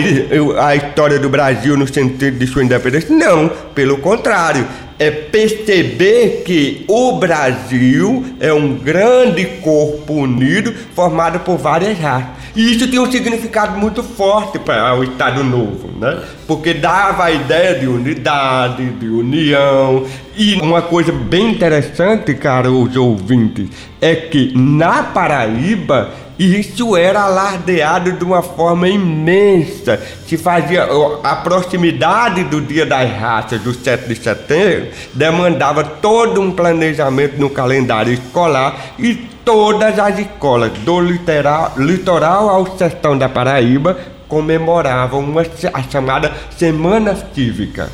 a 0.57 0.75
história 0.75 1.19
do 1.19 1.27
Brasil 1.27 1.75
no 1.75 1.85
sentido 1.85 2.37
de 2.37 2.47
sua 2.47 2.63
independência? 2.63 3.13
Não, 3.13 3.49
pelo 3.75 3.97
contrário. 3.97 4.65
É 4.99 5.09
perceber 5.09 6.43
que 6.45 6.83
o 6.87 7.13
Brasil 7.13 8.25
é 8.39 8.53
um 8.53 8.75
grande 8.75 9.45
corpo 9.61 10.13
unido 10.13 10.73
formado 10.93 11.39
por 11.39 11.57
várias 11.57 11.97
raças. 11.97 12.39
E 12.55 12.73
isso 12.73 12.87
tem 12.89 12.99
um 12.99 13.09
significado 13.09 13.79
muito 13.79 14.03
forte 14.03 14.59
para 14.59 14.93
o 14.97 15.03
Estado 15.03 15.43
Novo, 15.43 15.89
né? 15.97 16.21
Porque 16.45 16.73
dava 16.73 17.25
a 17.25 17.31
ideia 17.31 17.79
de 17.79 17.87
unidade, 17.87 18.85
de 18.85 19.07
união. 19.07 20.05
E 20.35 20.55
uma 20.55 20.81
coisa 20.81 21.11
bem 21.11 21.51
interessante, 21.51 22.33
cara, 22.33 22.69
os 22.69 22.95
ouvintes, 22.95 23.69
é 24.01 24.15
que 24.15 24.51
na 24.55 25.03
Paraíba 25.03 26.11
isso 26.39 26.95
era 26.95 27.23
alardeado 27.23 28.13
de 28.13 28.23
uma 28.23 28.41
forma 28.41 28.87
imensa. 28.87 30.01
Se 30.25 30.37
fazia 30.37 30.87
a 31.21 31.35
proximidade 31.35 32.45
do 32.45 32.61
Dia 32.61 32.85
das 32.85 33.11
Raças, 33.11 33.59
do 33.61 33.73
7 33.73 34.07
de 34.07 34.15
setembro, 34.15 34.87
demandava 35.13 35.83
todo 35.83 36.39
um 36.39 36.51
planejamento 36.51 37.37
no 37.37 37.49
calendário 37.49 38.13
escolar 38.13 38.93
e 38.97 39.15
todas 39.43 39.99
as 39.99 40.17
escolas, 40.17 40.71
do 40.79 41.01
litoral, 41.01 41.73
litoral 41.75 42.49
ao 42.49 42.77
sertão 42.77 43.17
da 43.17 43.27
Paraíba, 43.27 43.97
comemoravam 44.27 45.21
uma, 45.21 45.41
a 45.73 45.83
chamada 45.83 46.31
Semana 46.55 47.17
Cívica. 47.33 47.89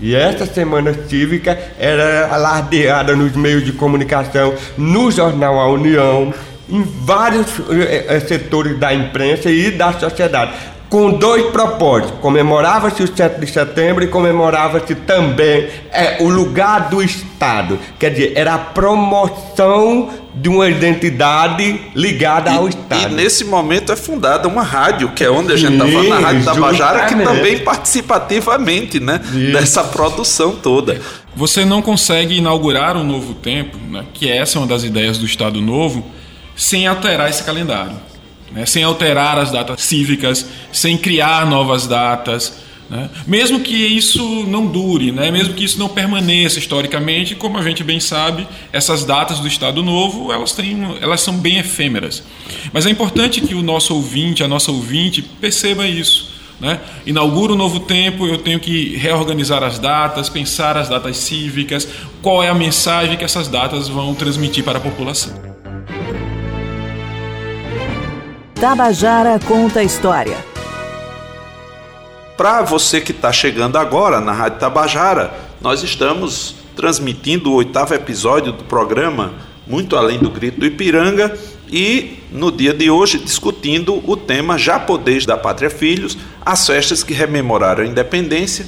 E 0.00 0.14
essa 0.14 0.46
Semana 0.46 0.94
Cívica 1.08 1.58
era 1.78 2.32
alardeada 2.32 3.14
nos 3.14 3.36
meios 3.36 3.64
de 3.64 3.72
comunicação, 3.72 4.54
no 4.78 5.10
jornal 5.10 5.60
A 5.60 5.68
União, 5.68 6.32
em 6.72 6.82
vários 6.82 7.46
é, 7.70 8.18
setores 8.20 8.78
da 8.78 8.92
imprensa 8.94 9.50
e 9.50 9.70
da 9.70 9.92
sociedade 9.92 10.52
com 10.92 11.10
dois 11.10 11.46
propósitos. 11.46 12.20
Comemorava-se 12.20 13.02
o 13.02 13.16
7 13.16 13.40
de 13.40 13.50
setembro 13.50 14.04
e 14.04 14.08
comemorava-se 14.08 14.94
também 14.94 15.66
é, 15.90 16.18
o 16.20 16.28
lugar 16.28 16.90
do 16.90 17.02
Estado. 17.02 17.78
Quer 17.98 18.10
dizer, 18.10 18.32
era 18.36 18.52
a 18.52 18.58
promoção 18.58 20.10
de 20.34 20.50
uma 20.50 20.68
identidade 20.68 21.80
ligada 21.94 22.50
e, 22.50 22.54
ao 22.54 22.68
Estado. 22.68 23.10
E 23.10 23.14
nesse 23.14 23.42
momento 23.42 23.90
é 23.90 23.96
fundada 23.96 24.46
uma 24.46 24.62
rádio, 24.62 25.08
que 25.12 25.24
é 25.24 25.30
onde 25.30 25.54
a 25.54 25.56
gente 25.56 25.72
está 25.72 25.86
falando, 25.86 26.12
a 26.12 26.18
Rádio 26.18 26.44
Tabajara, 26.44 27.06
que 27.06 27.16
também 27.16 27.58
participativamente 27.60 29.00
né, 29.00 29.18
dessa 29.50 29.82
produção 29.84 30.56
toda. 30.56 31.00
Você 31.34 31.64
não 31.64 31.80
consegue 31.80 32.36
inaugurar 32.36 32.98
um 32.98 33.04
novo 33.04 33.32
tempo, 33.32 33.78
né, 33.90 34.04
que 34.12 34.28
essa 34.28 34.58
é 34.58 34.60
uma 34.60 34.68
das 34.68 34.84
ideias 34.84 35.16
do 35.16 35.24
Estado 35.24 35.58
Novo, 35.62 36.04
sem 36.56 36.86
alterar 36.86 37.30
esse 37.30 37.42
calendário 37.42 38.12
né? 38.52 38.66
sem 38.66 38.82
alterar 38.82 39.38
as 39.38 39.50
datas 39.50 39.82
cívicas, 39.82 40.46
sem 40.72 40.96
criar 40.96 41.46
novas 41.46 41.86
datas. 41.86 42.60
Né? 42.88 43.08
Mesmo 43.26 43.60
que 43.60 43.74
isso 43.74 44.44
não 44.46 44.66
dure, 44.66 45.10
né? 45.12 45.30
mesmo 45.30 45.54
que 45.54 45.64
isso 45.64 45.78
não 45.78 45.88
permaneça 45.88 46.58
historicamente, 46.58 47.34
como 47.34 47.58
a 47.58 47.62
gente 47.62 47.82
bem 47.82 47.98
sabe, 47.98 48.46
essas 48.72 49.04
datas 49.04 49.40
do 49.40 49.48
Estado 49.48 49.82
Novo 49.82 50.32
elas, 50.32 50.52
têm, 50.52 50.96
elas 51.00 51.22
são 51.22 51.34
bem 51.34 51.58
efêmeras. 51.58 52.22
Mas 52.72 52.86
é 52.86 52.90
importante 52.90 53.40
que 53.40 53.54
o 53.54 53.62
nosso 53.62 53.94
ouvinte, 53.94 54.44
a 54.44 54.48
nossa 54.48 54.70
ouvinte, 54.70 55.22
perceba 55.22 55.86
isso. 55.86 56.30
Né? 56.60 56.78
Inaugura 57.04 57.54
um 57.54 57.56
novo 57.56 57.80
tempo, 57.80 58.26
eu 58.26 58.38
tenho 58.38 58.60
que 58.60 58.94
reorganizar 58.96 59.64
as 59.64 59.80
datas, 59.80 60.28
pensar 60.28 60.76
as 60.76 60.88
datas 60.88 61.16
cívicas, 61.16 61.88
qual 62.20 62.40
é 62.40 62.48
a 62.48 62.54
mensagem 62.54 63.16
que 63.16 63.24
essas 63.24 63.48
datas 63.48 63.88
vão 63.88 64.14
transmitir 64.14 64.62
para 64.62 64.78
a 64.78 64.80
população. 64.80 65.61
Tabajara 68.62 69.40
conta 69.40 69.80
a 69.80 69.82
história. 69.82 70.36
Para 72.36 72.62
você 72.62 73.00
que 73.00 73.10
está 73.10 73.32
chegando 73.32 73.76
agora 73.76 74.20
na 74.20 74.30
Rádio 74.30 74.60
Tabajara, 74.60 75.34
nós 75.60 75.82
estamos 75.82 76.54
transmitindo 76.76 77.50
o 77.50 77.54
oitavo 77.54 77.92
episódio 77.92 78.52
do 78.52 78.62
programa 78.62 79.32
Muito 79.66 79.96
Além 79.96 80.20
do 80.20 80.30
Grito 80.30 80.60
do 80.60 80.66
Ipiranga 80.66 81.36
e 81.72 82.18
no 82.30 82.52
dia 82.52 82.72
de 82.72 82.88
hoje 82.88 83.18
discutindo 83.18 84.00
o 84.08 84.16
tema 84.16 84.56
Japoneses 84.56 85.26
da 85.26 85.36
Pátria 85.36 85.68
Filhos, 85.68 86.16
as 86.46 86.64
festas 86.64 87.02
que 87.02 87.12
rememoraram 87.12 87.82
a 87.82 87.86
independência 87.88 88.66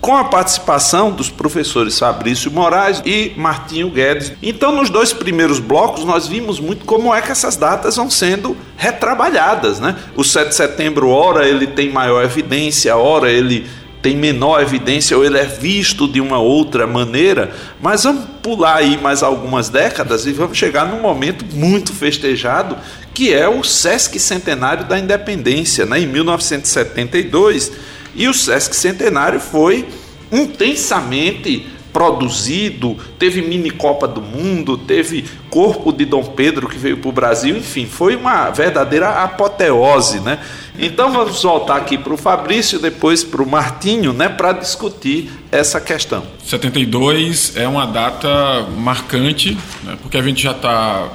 com 0.00 0.16
a 0.16 0.24
participação 0.24 1.10
dos 1.10 1.28
professores 1.28 1.98
Fabrício 1.98 2.50
Moraes 2.50 3.02
e 3.04 3.32
Martinho 3.36 3.90
Guedes. 3.90 4.32
Então, 4.42 4.72
nos 4.72 4.90
dois 4.90 5.12
primeiros 5.12 5.58
blocos, 5.58 6.04
nós 6.04 6.28
vimos 6.28 6.60
muito 6.60 6.84
como 6.84 7.14
é 7.14 7.20
que 7.20 7.32
essas 7.32 7.56
datas 7.56 7.96
vão 7.96 8.08
sendo 8.08 8.56
retrabalhadas. 8.76 9.80
Né? 9.80 9.96
O 10.14 10.22
7 10.22 10.50
de 10.50 10.54
setembro, 10.54 11.08
ora 11.08 11.48
ele 11.48 11.66
tem 11.66 11.90
maior 11.90 12.24
evidência, 12.24 12.96
ora 12.96 13.30
ele 13.30 13.66
tem 14.06 14.14
menor 14.14 14.62
evidência 14.62 15.16
ou 15.16 15.24
ele 15.24 15.36
é 15.36 15.44
visto 15.44 16.06
de 16.06 16.20
uma 16.20 16.38
outra 16.38 16.86
maneira, 16.86 17.50
mas 17.82 18.04
vamos 18.04 18.24
pular 18.40 18.76
aí 18.76 18.96
mais 18.96 19.20
algumas 19.20 19.68
décadas 19.68 20.26
e 20.26 20.32
vamos 20.32 20.56
chegar 20.56 20.86
num 20.86 21.00
momento 21.00 21.44
muito 21.56 21.92
festejado, 21.92 22.76
que 23.12 23.34
é 23.34 23.48
o 23.48 23.64
Sesc 23.64 24.16
Centenário 24.20 24.84
da 24.84 24.96
Independência, 24.96 25.84
né? 25.84 25.98
em 25.98 26.06
1972 26.06 27.72
e 28.16 28.26
o 28.28 28.34
Sesc 28.34 28.74
Centenário 28.74 29.38
foi 29.38 29.86
intensamente 30.32 31.66
produzido, 31.96 32.94
teve 33.18 33.40
mini 33.40 33.70
Copa 33.70 34.06
do 34.06 34.20
Mundo, 34.20 34.76
teve 34.76 35.24
Corpo 35.48 35.90
de 35.90 36.04
Dom 36.04 36.22
Pedro 36.22 36.68
que 36.68 36.76
veio 36.76 36.98
para 36.98 37.08
o 37.08 37.12
Brasil, 37.12 37.56
enfim, 37.56 37.86
foi 37.86 38.14
uma 38.14 38.50
verdadeira 38.50 39.22
apoteose, 39.22 40.20
né? 40.20 40.38
Então 40.78 41.10
vamos 41.10 41.42
voltar 41.42 41.76
aqui 41.76 41.96
para 41.96 42.12
o 42.12 42.18
Fabrício, 42.18 42.78
depois 42.78 43.24
para 43.24 43.42
o 43.42 43.48
Martinho, 43.48 44.12
né, 44.12 44.28
para 44.28 44.52
discutir 44.52 45.30
essa 45.50 45.80
questão. 45.80 46.22
72 46.44 47.56
é 47.56 47.66
uma 47.66 47.86
data 47.86 48.66
marcante, 48.76 49.56
né, 49.82 49.96
porque 50.02 50.18
a 50.18 50.22
gente 50.22 50.42
já 50.42 50.50
está 50.50 51.08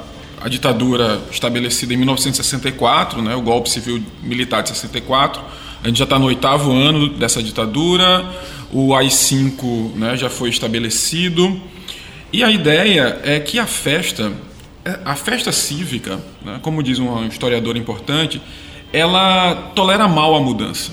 a 0.44 0.50
ditadura 0.50 1.22
estabelecida 1.30 1.94
em 1.94 1.98
1964, 1.98 3.22
né, 3.22 3.36
o 3.36 3.42
golpe 3.42 3.70
civil 3.70 4.02
militar 4.24 4.64
de 4.64 4.70
64 4.70 5.44
a 5.84 5.88
gente 5.88 5.98
já 5.98 6.04
está 6.04 6.20
no 6.20 6.26
oitavo 6.26 6.72
ano 6.72 7.10
dessa 7.10 7.42
ditadura, 7.42 8.24
o 8.72 8.94
AI-5 8.94 9.96
né, 9.96 10.16
já 10.16 10.30
foi 10.30 10.50
estabelecido. 10.50 11.60
E 12.32 12.44
a 12.44 12.52
ideia 12.52 13.20
é 13.24 13.40
que 13.40 13.58
a 13.58 13.66
festa, 13.66 14.32
a 15.04 15.16
festa 15.16 15.52
cívica, 15.52 16.20
né, 16.44 16.60
como 16.62 16.84
diz 16.84 17.00
um 17.00 17.26
historiador 17.26 17.76
importante, 17.76 18.42
ela 18.94 19.56
tolera 19.76 20.08
mal 20.08 20.36
a 20.36 20.40
mudança. 20.40 20.92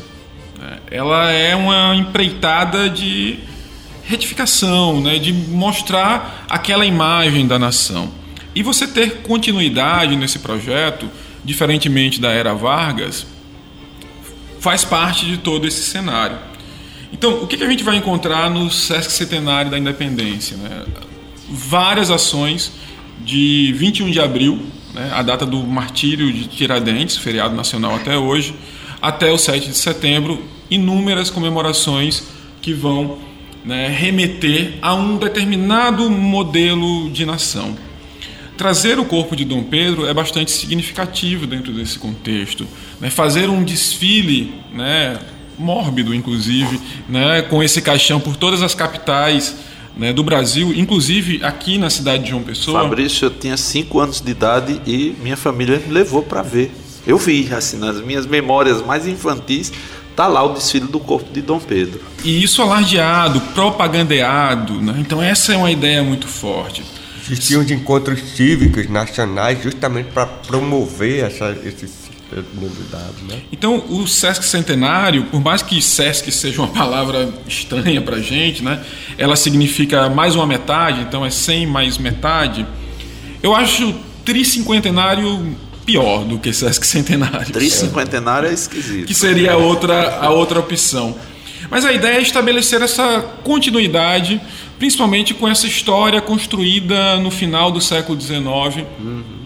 Né? 0.59 0.79
Ela 0.91 1.31
é 1.31 1.55
uma 1.55 1.95
empreitada 1.95 2.89
de 2.89 3.39
retificação, 4.05 5.03
né, 5.03 5.19
de 5.19 5.33
mostrar 5.33 6.47
aquela 6.49 6.87
imagem 6.87 7.47
da 7.47 7.59
nação. 7.59 8.11
E 8.55 8.63
você 8.63 8.87
ter 8.87 9.19
continuidade 9.19 10.17
nesse 10.17 10.39
projeto, 10.39 11.09
diferentemente 11.45 12.19
da 12.21 12.31
era 12.31 12.55
Vargas, 12.55 13.27
faz 14.61 14.85
parte 14.85 15.27
de 15.27 15.39
todo 15.39 15.67
esse 15.67 15.83
cenário. 15.83 16.39
Então, 17.13 17.43
o 17.43 17.47
que, 17.47 17.63
a 17.63 17.69
gente 17.69 17.83
vai 17.83 17.97
encontrar 17.97 18.51
no 18.51 18.71
Sesc 18.71 19.13
Centenário 19.13 19.71
da 19.71 19.79
Independência? 19.79 20.57
Né? 20.57 20.85
Várias 21.49 22.11
ações 22.11 22.73
de 23.21 23.73
21 23.77 24.11
de 24.11 24.21
abril, 24.21 24.61
né, 24.95 25.11
a 25.13 25.23
data 25.23 25.47
do 25.47 25.59
martírio 25.63 26.33
de 26.33 26.47
Tiradentes, 26.47 27.17
feriado 27.17 27.55
nacional 27.55 27.95
até 27.95 28.17
hoje, 28.17 28.55
até 29.01 29.31
o 29.33 29.39
7 29.39 29.69
de 29.69 29.77
setembro, 29.77 30.43
inúmeras 30.71 31.31
comemorações 31.31 32.25
que 32.61 32.73
vão 32.73 33.19
né, 33.65 33.89
remeter 33.89 34.75
a 34.83 34.95
um 34.95 35.17
determinado 35.17 36.11
modelo 36.11 37.11
de 37.11 37.25
nação. 37.25 37.77
Trazer 38.59 38.99
o 38.99 39.05
corpo 39.05 39.37
de 39.37 39.45
Dom 39.45 39.63
Pedro 39.63 40.05
é 40.05 40.13
bastante 40.13 40.51
significativo 40.51 41.47
dentro 41.47 41.73
desse 41.73 41.97
contexto. 41.97 42.67
Né? 43.01 43.09
Fazer 43.09 43.49
um 43.49 43.63
desfile 43.63 44.53
né, 44.75 45.17
mórbido, 45.57 46.13
inclusive, 46.13 46.81
né, 47.09 47.43
com 47.43 47.63
esse 47.63 47.81
caixão 47.81 48.19
por 48.19 48.35
todas 48.35 48.61
as 48.61 48.75
capitais 48.75 49.55
né, 49.97 50.13
do 50.13 50.25
Brasil, 50.25 50.73
inclusive 50.75 51.39
aqui 51.45 51.79
na 51.79 51.89
cidade 51.89 52.25
de 52.25 52.31
João 52.31 52.43
Pessoa. 52.43 52.83
Fabrício, 52.83 53.27
eu 53.27 53.31
tinha 53.31 53.57
5 53.57 54.01
anos 54.01 54.21
de 54.21 54.31
idade 54.33 54.81
e 54.85 55.15
minha 55.23 55.37
família 55.37 55.81
me 55.87 55.93
levou 55.93 56.25
para 56.25 56.43
ver. 56.43 56.73
Eu 57.07 57.17
vi, 57.17 57.49
assim, 57.55 57.79
nas 57.79 58.01
minhas 58.01 58.27
memórias 58.27 58.85
mais 58.85 59.07
infantis, 59.07 59.73
tá 60.17 60.27
lá 60.27 60.43
o 60.43 60.53
desfile 60.53 60.89
do 60.89 60.99
corpo 60.99 61.33
de 61.33 61.41
Dom 61.41 61.61
Pedro. 61.61 62.01
E 62.25 62.43
isso 62.43 62.61
alardeado, 62.61 63.41
propagandeado, 63.55 64.83
né? 64.83 64.97
então 64.99 65.23
essa 65.23 65.55
é 65.55 65.57
uma 65.57 65.71
ideia 65.71 66.03
muito 66.03 66.27
forte. 66.27 66.83
Existiam 67.31 67.63
de 67.63 67.75
encontros 67.75 68.21
cívicos 68.37 68.89
nacionais 68.89 69.63
justamente 69.63 70.11
para 70.13 70.27
promover 70.27 71.25
essa, 71.25 71.57
esses 71.65 72.09
né? 73.27 73.41
Então, 73.51 73.85
o 73.89 74.07
Sesc 74.07 74.45
Centenário, 74.45 75.25
por 75.25 75.41
mais 75.41 75.63
que 75.63 75.81
Sesc 75.81 76.31
seja 76.31 76.61
uma 76.61 76.69
palavra 76.69 77.33
estranha 77.47 78.03
para 78.03 78.17
a 78.17 78.21
gente, 78.21 78.63
né? 78.63 78.85
ela 79.17 79.35
significa 79.35 80.11
mais 80.11 80.35
uma 80.35 80.47
metade, 80.47 81.01
então 81.01 81.25
é 81.25 81.31
100 81.31 81.67
mais 81.67 81.97
metade. 81.97 82.67
Eu 83.43 83.55
acho 83.55 83.95
tricinquentenário 84.27 85.57
pior 85.87 86.25
do 86.25 86.39
que 86.39 86.53
Sesc 86.53 86.87
Centenário. 86.87 87.51
Tricinquentenário 87.51 88.51
é 88.51 88.53
esquisito. 88.53 89.07
Que 89.07 89.15
seria 89.15 89.55
a 89.55 89.57
outra, 89.57 90.19
a 90.21 90.31
outra 90.31 90.61
opção. 90.61 91.17
Mas 91.71 91.85
a 91.85 91.93
ideia 91.93 92.19
é 92.19 92.23
estabelecer 92.23 92.83
essa 92.83 93.21
continuidade, 93.43 94.41
principalmente 94.79 95.35
com 95.35 95.49
essa 95.49 95.67
história 95.67 96.21
construída 96.21 97.19
no 97.19 97.31
final 97.31 97.71
do 97.71 97.81
século 97.81 98.21
XIX. 98.21 98.87
Uhum 98.99 99.39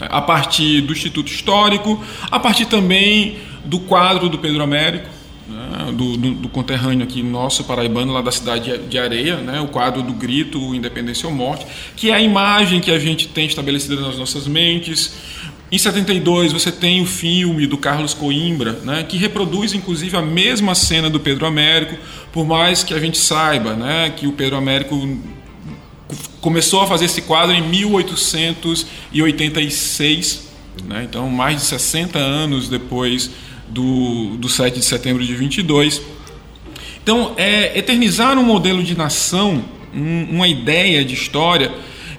a 0.00 0.20
partir 0.22 0.80
do 0.82 0.92
Instituto 0.92 1.28
Histórico, 1.28 2.02
a 2.30 2.38
partir 2.38 2.66
também 2.66 3.36
do 3.64 3.80
quadro 3.80 4.28
do 4.28 4.38
Pedro 4.38 4.62
Américo, 4.62 5.08
né, 5.48 5.92
do, 5.92 6.16
do, 6.16 6.34
do, 6.34 6.48
conterrâneo 6.48 7.04
aqui 7.04 7.22
nosso, 7.22 7.64
paraibano, 7.64 8.12
lá 8.12 8.20
da 8.20 8.30
cidade 8.30 8.78
de 8.78 8.98
Areia, 8.98 9.36
né, 9.36 9.60
o 9.60 9.68
quadro 9.68 10.02
do 10.02 10.12
grito, 10.12 10.74
Independência 10.74 11.28
ou 11.28 11.34
Morte, 11.34 11.66
que 11.96 12.10
é 12.10 12.14
a 12.14 12.20
imagem 12.20 12.80
que 12.80 12.90
a 12.90 12.98
gente 12.98 13.28
tem 13.28 13.46
estabelecida 13.46 13.96
nas 13.96 14.16
nossas 14.16 14.46
mentes. 14.46 15.16
Em 15.70 15.76
72 15.76 16.50
você 16.52 16.72
tem 16.72 17.02
o 17.02 17.06
filme 17.06 17.66
do 17.66 17.76
Carlos 17.76 18.14
Coimbra, 18.14 18.72
né, 18.84 19.02
que 19.02 19.18
reproduz 19.18 19.74
inclusive 19.74 20.16
a 20.16 20.22
mesma 20.22 20.74
cena 20.74 21.10
do 21.10 21.20
Pedro 21.20 21.44
Américo, 21.46 21.94
por 22.32 22.46
mais 22.46 22.82
que 22.82 22.94
a 22.94 22.98
gente 22.98 23.18
saiba 23.18 23.74
né, 23.74 24.10
que 24.16 24.26
o 24.26 24.32
Pedro 24.32 24.56
Américo 24.56 24.96
começou 26.40 26.80
a 26.80 26.86
fazer 26.86 27.04
esse 27.04 27.20
quadro 27.22 27.54
em 27.54 27.62
1886, 27.62 30.48
né? 30.86 31.06
então 31.08 31.28
mais 31.28 31.56
de 31.56 31.62
60 31.62 32.18
anos 32.18 32.68
depois 32.68 33.30
do, 33.68 34.36
do 34.36 34.48
7 34.48 34.78
de 34.78 34.84
setembro 34.84 35.24
de 35.24 35.34
22. 35.34 36.00
Então, 37.02 37.34
é 37.36 37.78
eternizar 37.78 38.38
um 38.38 38.42
modelo 38.42 38.82
de 38.82 38.96
nação, 38.96 39.64
um, 39.94 40.24
uma 40.30 40.48
ideia 40.48 41.04
de 41.04 41.14
história 41.14 41.72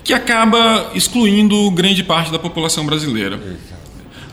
que 0.10 0.14
acaba 0.16 0.90
excluindo 0.96 1.70
grande 1.70 2.04
parte 2.04 2.32
da 2.32 2.40
população 2.40 2.84
brasileira. 2.84 3.40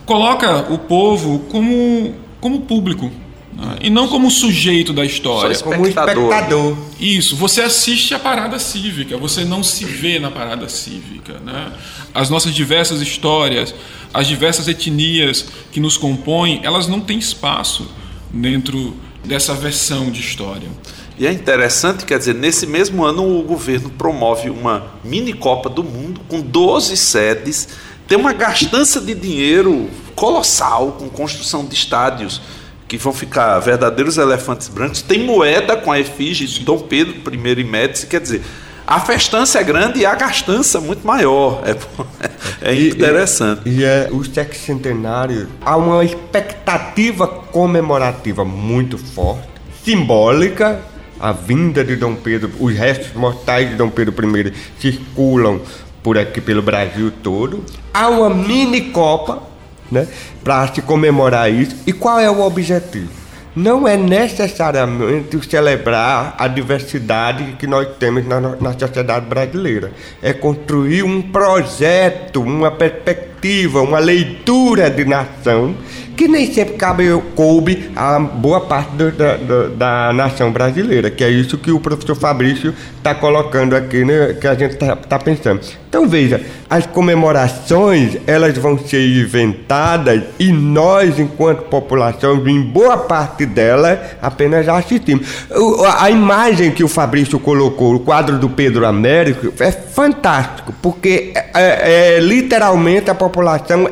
Coloca 0.06 0.72
o 0.72 0.78
povo 0.78 1.40
como, 1.50 2.14
como 2.40 2.62
público, 2.62 3.12
né? 3.52 3.76
E 3.82 3.90
não 3.90 4.08
como 4.08 4.30
sujeito 4.30 4.94
da 4.94 5.04
história. 5.04 5.54
Só 5.54 5.64
como 5.64 5.86
espectador. 5.86 6.78
Isso, 6.98 7.36
você 7.36 7.60
assiste 7.60 8.14
a 8.14 8.18
parada 8.18 8.58
cívica, 8.58 9.18
você 9.18 9.44
não 9.44 9.62
se 9.62 9.84
vê 9.84 10.18
na 10.18 10.30
parada 10.30 10.66
cívica. 10.66 11.34
Né? 11.44 11.70
As 12.14 12.30
nossas 12.30 12.54
diversas 12.54 13.02
histórias, 13.02 13.74
as 14.14 14.26
diversas 14.26 14.68
etnias 14.68 15.44
que 15.70 15.78
nos 15.78 15.98
compõem, 15.98 16.58
elas 16.62 16.88
não 16.88 17.00
têm 17.00 17.18
espaço 17.18 17.86
dentro 18.32 18.96
dessa 19.22 19.52
versão 19.52 20.10
de 20.10 20.20
história. 20.20 20.70
E 21.18 21.26
é 21.26 21.32
interessante, 21.32 22.04
quer 22.04 22.18
dizer, 22.18 22.34
nesse 22.34 22.66
mesmo 22.66 23.04
ano 23.04 23.38
o 23.38 23.42
governo 23.42 23.88
promove 23.90 24.50
uma 24.50 24.92
mini 25.02 25.32
Copa 25.32 25.68
do 25.68 25.82
Mundo 25.82 26.20
com 26.28 26.40
12 26.40 26.94
sedes, 26.96 27.68
tem 28.06 28.18
uma 28.18 28.32
gastança 28.32 29.00
de 29.00 29.14
dinheiro 29.14 29.88
colossal 30.14 30.92
com 30.92 31.08
construção 31.08 31.64
de 31.64 31.74
estádios 31.74 32.40
que 32.86 32.96
vão 32.98 33.12
ficar 33.12 33.58
verdadeiros 33.58 34.16
elefantes 34.16 34.68
brancos. 34.68 35.02
Tem 35.02 35.24
moeda 35.24 35.76
com 35.76 35.90
a 35.90 35.98
efígie 35.98 36.46
de 36.46 36.60
Dom 36.60 36.78
Pedro 36.80 37.14
I 37.34 37.60
e 37.60 37.64
Médici, 37.64 38.06
quer 38.06 38.20
dizer, 38.20 38.42
a 38.86 39.00
festança 39.00 39.58
é 39.58 39.64
grande 39.64 40.00
e 40.00 40.06
a 40.06 40.14
gastança 40.14 40.80
muito 40.80 41.04
maior. 41.04 41.62
É, 42.62 42.70
é 42.70 42.74
interessante. 42.74 43.62
E, 43.66 43.70
e, 43.70 43.78
e 43.80 43.84
é, 43.84 44.08
o 44.12 44.22
sexcentenário, 44.22 45.48
há 45.60 45.76
uma 45.76 46.04
expectativa 46.04 47.26
comemorativa 47.26 48.44
muito 48.44 48.96
forte, 48.96 49.48
simbólica. 49.84 50.80
A 51.18 51.32
vinda 51.32 51.82
de 51.82 51.96
Dom 51.96 52.14
Pedro, 52.14 52.50
os 52.60 52.74
restos 52.74 53.12
mortais 53.14 53.70
de 53.70 53.76
Dom 53.76 53.88
Pedro 53.88 54.14
I 54.38 54.52
circulam 54.78 55.60
por 56.02 56.18
aqui 56.18 56.40
pelo 56.40 56.62
Brasil 56.62 57.10
todo. 57.22 57.64
Há 57.92 58.08
uma 58.08 58.30
mini 58.30 58.90
Copa 58.90 59.42
né, 59.90 60.06
para 60.44 60.72
se 60.72 60.82
comemorar 60.82 61.50
isso. 61.50 61.76
E 61.86 61.92
qual 61.92 62.20
é 62.20 62.30
o 62.30 62.40
objetivo? 62.40 63.08
Não 63.54 63.88
é 63.88 63.96
necessariamente 63.96 65.40
celebrar 65.48 66.34
a 66.38 66.46
diversidade 66.46 67.56
que 67.58 67.66
nós 67.66 67.88
temos 67.98 68.26
na, 68.26 68.38
na 68.38 68.78
sociedade 68.78 69.24
brasileira. 69.24 69.92
É 70.22 70.34
construir 70.34 71.02
um 71.02 71.22
projeto, 71.22 72.42
uma 72.42 72.70
perspectiva, 72.70 73.35
uma 73.74 73.98
leitura 73.98 74.90
de 74.90 75.04
nação 75.04 75.74
que 76.16 76.26
nem 76.26 76.50
sempre 76.52 76.74
cabe, 76.74 77.04
coube 77.34 77.90
a 77.94 78.18
boa 78.18 78.62
parte 78.62 78.90
do, 78.92 79.12
da, 79.12 79.36
do, 79.36 79.68
da 79.70 80.12
nação 80.14 80.50
brasileira, 80.50 81.10
que 81.10 81.22
é 81.22 81.28
isso 81.28 81.58
que 81.58 81.70
o 81.70 81.78
professor 81.78 82.16
Fabrício 82.16 82.74
está 82.96 83.14
colocando 83.14 83.76
aqui, 83.76 84.04
né, 84.04 84.34
que 84.40 84.46
a 84.46 84.54
gente 84.54 84.72
está 84.72 84.96
tá 84.96 85.18
pensando. 85.18 85.60
Então 85.88 86.08
veja, 86.08 86.40
as 86.68 86.86
comemorações 86.86 88.16
elas 88.26 88.56
vão 88.58 88.78
ser 88.78 89.06
inventadas 89.06 90.22
e 90.38 90.50
nós, 90.50 91.18
enquanto 91.18 91.64
população, 91.64 92.46
em 92.48 92.62
boa 92.62 92.96
parte 92.96 93.44
delas, 93.46 93.98
apenas 94.20 94.68
assistimos. 94.68 95.46
A 95.98 96.10
imagem 96.10 96.70
que 96.70 96.82
o 96.82 96.88
Fabrício 96.88 97.38
colocou, 97.38 97.94
o 97.94 98.00
quadro 98.00 98.38
do 98.38 98.48
Pedro 98.48 98.86
Américo, 98.86 99.52
é 99.62 99.70
fantástico, 99.70 100.74
porque 100.82 101.32
é, 101.34 101.50
é, 101.54 102.16
é 102.16 102.20
literalmente 102.20 103.10
a 103.10 103.14
população 103.14 103.35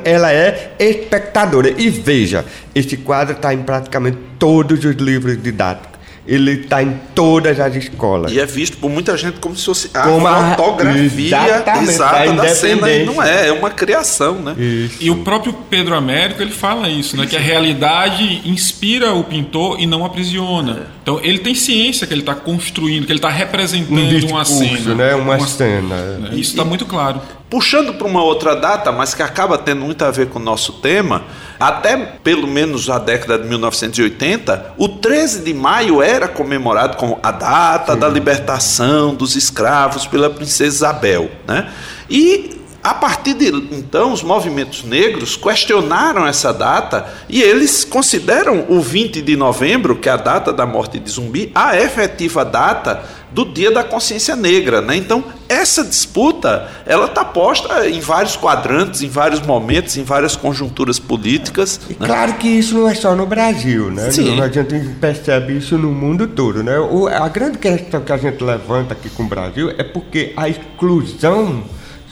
ela 0.04 0.32
é 0.32 0.74
espectadora 0.78 1.72
e 1.76 1.90
Veja, 1.90 2.44
este 2.74 2.96
quadro 2.96 3.34
está 3.34 3.54
em 3.54 3.62
praticamente 3.62 4.18
todos 4.38 4.84
os 4.84 4.96
livros 4.96 5.40
didáticos. 5.42 5.94
Ele 6.26 6.52
está 6.52 6.82
em 6.82 6.98
todas 7.14 7.60
as 7.60 7.76
escolas. 7.76 8.32
E 8.32 8.40
é 8.40 8.46
visto 8.46 8.78
por 8.78 8.90
muita 8.90 9.14
gente 9.14 9.38
como 9.40 9.54
se 9.54 9.64
fosse 9.64 9.90
a 9.92 10.04
como 10.04 10.26
fotografia 10.56 11.38
a, 11.38 11.82
exata 11.82 12.32
da 12.32 12.48
cena. 12.48 12.90
E 12.90 13.04
não 13.04 13.22
é, 13.22 13.48
é 13.48 13.52
uma 13.52 13.68
criação, 13.68 14.36
né? 14.36 14.54
Isso. 14.56 14.96
E 15.00 15.10
o 15.10 15.16
próprio 15.16 15.52
Pedro 15.68 15.94
Américo, 15.94 16.40
ele 16.40 16.50
fala 16.50 16.88
isso, 16.88 17.14
né? 17.14 17.26
Que 17.26 17.36
a 17.36 17.40
realidade 17.40 18.40
inspira 18.46 19.12
o 19.12 19.22
pintor 19.22 19.78
e 19.78 19.86
não 19.86 20.02
aprisiona. 20.02 20.72
É. 20.72 20.94
Então, 21.02 21.20
ele 21.22 21.40
tem 21.40 21.54
ciência 21.54 22.06
que 22.06 22.14
ele 22.14 22.22
está 22.22 22.34
construindo, 22.34 23.04
que 23.04 23.12
ele 23.12 23.18
está 23.18 23.28
representando 23.28 23.98
um 23.98 24.08
discurso, 24.08 24.34
uma 24.34 24.44
cena. 24.44 24.94
Né? 24.94 25.14
Uma, 25.14 25.36
uma 25.36 25.46
cena. 25.46 25.96
Né? 26.16 26.30
Isso 26.32 26.52
está 26.52 26.64
muito 26.64 26.86
claro. 26.86 27.20
Puxando 27.54 27.94
para 27.94 28.08
uma 28.08 28.20
outra 28.20 28.56
data, 28.56 28.90
mas 28.90 29.14
que 29.14 29.22
acaba 29.22 29.56
tendo 29.56 29.82
muito 29.82 30.04
a 30.04 30.10
ver 30.10 30.28
com 30.28 30.40
o 30.40 30.42
nosso 30.42 30.72
tema, 30.72 31.22
até 31.60 31.96
pelo 31.96 32.48
menos 32.48 32.90
a 32.90 32.98
década 32.98 33.38
de 33.38 33.48
1980, 33.48 34.72
o 34.76 34.88
13 34.88 35.44
de 35.44 35.54
maio 35.54 36.02
era 36.02 36.26
comemorado 36.26 36.96
como 36.96 37.16
a 37.22 37.30
data 37.30 37.92
Sim. 37.92 38.00
da 38.00 38.08
libertação 38.08 39.14
dos 39.14 39.36
escravos 39.36 40.04
pela 40.04 40.28
princesa 40.28 40.74
Isabel. 40.74 41.30
Né? 41.46 41.70
E 42.10 42.53
a 42.84 42.92
partir 42.92 43.32
de 43.32 43.48
então, 43.48 44.12
os 44.12 44.22
movimentos 44.22 44.84
negros 44.84 45.36
questionaram 45.36 46.26
essa 46.26 46.52
data 46.52 47.06
e 47.30 47.40
eles 47.40 47.82
consideram 47.82 48.66
o 48.68 48.78
20 48.78 49.22
de 49.22 49.36
novembro, 49.36 49.96
que 49.96 50.06
é 50.06 50.12
a 50.12 50.18
data 50.18 50.52
da 50.52 50.66
morte 50.66 50.98
de 50.98 51.10
Zumbi, 51.10 51.50
a 51.54 51.78
efetiva 51.78 52.44
data 52.44 53.02
do 53.30 53.46
Dia 53.46 53.70
da 53.70 53.82
Consciência 53.82 54.36
Negra. 54.36 54.82
Né? 54.82 54.96
Então, 54.96 55.24
essa 55.48 55.82
disputa 55.82 56.68
ela 56.84 57.06
está 57.06 57.24
posta 57.24 57.88
em 57.88 58.00
vários 58.00 58.36
quadrantes, 58.36 59.00
em 59.00 59.08
vários 59.08 59.40
momentos, 59.40 59.96
em 59.96 60.04
várias 60.04 60.36
conjunturas 60.36 60.98
políticas. 60.98 61.80
E 61.88 61.94
né? 61.94 62.06
Claro 62.06 62.34
que 62.34 62.48
isso 62.48 62.74
não 62.74 62.86
é 62.86 62.94
só 62.94 63.16
no 63.16 63.24
Brasil, 63.24 63.90
né? 63.90 64.10
Sim. 64.10 64.38
A 64.42 64.48
gente 64.48 64.78
percebe 65.00 65.56
isso 65.56 65.78
no 65.78 65.90
mundo 65.90 66.26
todo. 66.26 66.62
Né? 66.62 66.78
O, 66.78 67.08
a 67.08 67.30
grande 67.30 67.56
questão 67.56 68.02
que 68.02 68.12
a 68.12 68.18
gente 68.18 68.44
levanta 68.44 68.92
aqui 68.92 69.08
com 69.08 69.22
o 69.22 69.26
Brasil 69.26 69.70
é 69.70 69.82
porque 69.82 70.34
a 70.36 70.50
exclusão 70.50 71.64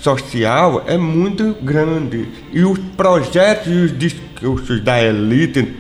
social 0.03 0.85
é 0.87 0.99
muito 0.99 1.57
grande. 1.63 2.29
E 2.53 2.65
os 2.65 2.79
projetos 2.97 3.73
e 3.73 3.77
os 3.77 3.99
discursos 3.99 4.81
da 4.83 5.01
elite 5.01 5.77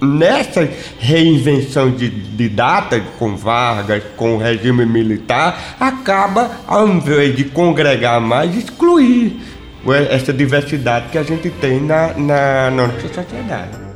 nessa 0.00 0.66
reinvenção 0.98 1.90
de, 1.90 2.08
de 2.08 2.48
data 2.48 3.00
com 3.18 3.36
Vargas, 3.36 4.02
com 4.16 4.36
o 4.36 4.38
regime 4.38 4.86
militar, 4.86 5.76
acaba, 5.78 6.50
ao 6.66 6.88
invés 6.88 7.36
de 7.36 7.44
congregar 7.44 8.20
mais, 8.20 8.56
excluir 8.56 9.40
essa 10.10 10.32
diversidade 10.32 11.08
que 11.10 11.18
a 11.18 11.22
gente 11.22 11.50
tem 11.50 11.80
na, 11.80 12.14
na 12.14 12.70
nossa 12.70 13.08
sociedade. 13.08 13.88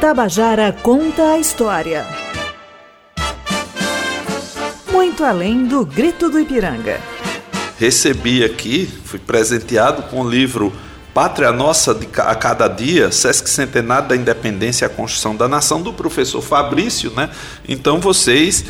Tabajara 0.00 0.72
conta 0.72 1.32
a 1.32 1.38
história. 1.38 2.27
Muito 5.08 5.24
além 5.24 5.64
do 5.64 5.86
grito 5.86 6.28
do 6.28 6.38
Ipiranga. 6.38 7.00
Recebi 7.78 8.44
aqui, 8.44 8.86
fui 9.06 9.18
presenteado 9.18 10.02
com 10.02 10.20
o 10.20 10.28
livro 10.28 10.70
Pátria 11.14 11.50
Nossa 11.50 11.94
de, 11.94 12.06
a 12.18 12.34
Cada 12.34 12.68
Dia, 12.68 13.10
Sesc 13.10 13.48
Centenário 13.48 14.06
da 14.06 14.14
Independência 14.14 14.84
e 14.84 14.86
a 14.86 14.88
Construção 14.90 15.34
da 15.34 15.48
Nação, 15.48 15.80
do 15.80 15.94
professor 15.94 16.42
Fabrício, 16.42 17.10
né? 17.16 17.30
Então 17.66 17.98
vocês 18.00 18.66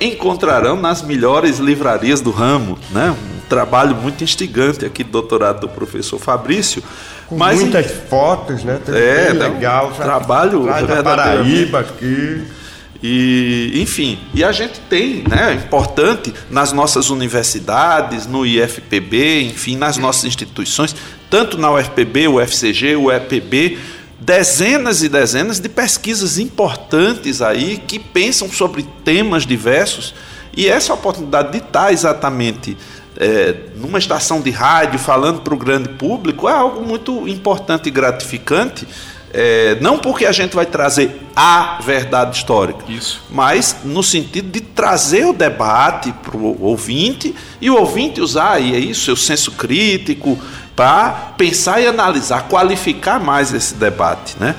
encontrarão 0.00 0.74
nas 0.74 1.02
melhores 1.02 1.58
livrarias 1.58 2.20
do 2.20 2.32
ramo, 2.32 2.76
né? 2.90 3.14
Um 3.36 3.48
trabalho 3.48 3.94
muito 3.94 4.24
instigante 4.24 4.84
aqui 4.84 5.04
do 5.04 5.12
doutorado 5.12 5.60
do 5.60 5.68
professor 5.68 6.18
Fabrício. 6.18 6.82
Com 7.28 7.36
mas, 7.36 7.60
muitas 7.60 7.92
fotos, 8.10 8.64
né? 8.64 8.80
É, 8.88 9.32
legal. 9.32 9.92
Trabalho 9.92 10.66
da 10.66 11.00
Paraíba 11.04 11.78
aqui. 11.78 12.55
E, 13.02 13.72
enfim, 13.74 14.18
e 14.34 14.42
a 14.42 14.52
gente 14.52 14.80
tem, 14.88 15.22
né, 15.28 15.54
importante 15.54 16.32
nas 16.50 16.72
nossas 16.72 17.10
universidades, 17.10 18.26
no 18.26 18.46
IFPB, 18.46 19.42
enfim, 19.42 19.76
nas 19.76 19.96
nossas 19.96 20.24
instituições, 20.24 20.94
tanto 21.28 21.58
na 21.58 21.70
UFPB, 21.72 22.28
UFCG, 22.28 22.96
o 22.96 23.12
EPB, 23.12 23.78
dezenas 24.18 25.02
e 25.02 25.08
dezenas 25.08 25.60
de 25.60 25.68
pesquisas 25.68 26.38
importantes 26.38 27.42
aí 27.42 27.76
que 27.86 27.98
pensam 27.98 28.50
sobre 28.50 28.82
temas 29.04 29.44
diversos 29.44 30.14
e 30.56 30.68
essa 30.68 30.94
oportunidade 30.94 31.52
de 31.52 31.58
estar 31.58 31.92
exatamente 31.92 32.76
é, 33.18 33.54
numa 33.76 33.98
estação 33.98 34.40
de 34.40 34.50
rádio 34.50 34.98
falando 34.98 35.40
para 35.40 35.54
o 35.54 35.56
grande 35.56 35.90
público 35.90 36.48
é 36.48 36.52
algo 36.52 36.82
muito 36.82 37.28
importante 37.28 37.88
e 37.88 37.90
gratificante. 37.90 38.86
É, 39.32 39.76
não 39.80 39.98
porque 39.98 40.24
a 40.24 40.32
gente 40.32 40.54
vai 40.54 40.64
trazer 40.64 41.20
a 41.34 41.78
verdade 41.82 42.36
histórica, 42.36 42.84
Isso. 42.88 43.22
mas 43.30 43.76
no 43.84 44.02
sentido 44.02 44.50
de 44.50 44.60
trazer 44.60 45.26
o 45.26 45.32
debate 45.32 46.12
para 46.12 46.36
o 46.36 46.62
ouvinte 46.62 47.34
e 47.60 47.68
o 47.68 47.76
ouvinte 47.76 48.20
usar 48.20 48.52
aí, 48.52 48.74
é 48.74 48.78
isso, 48.78 49.04
seu 49.04 49.16
senso 49.16 49.52
crítico, 49.52 50.38
para 50.74 51.32
pensar 51.36 51.80
e 51.80 51.86
analisar, 51.86 52.48
qualificar 52.48 53.18
mais 53.18 53.52
esse 53.52 53.74
debate, 53.74 54.36
né? 54.38 54.54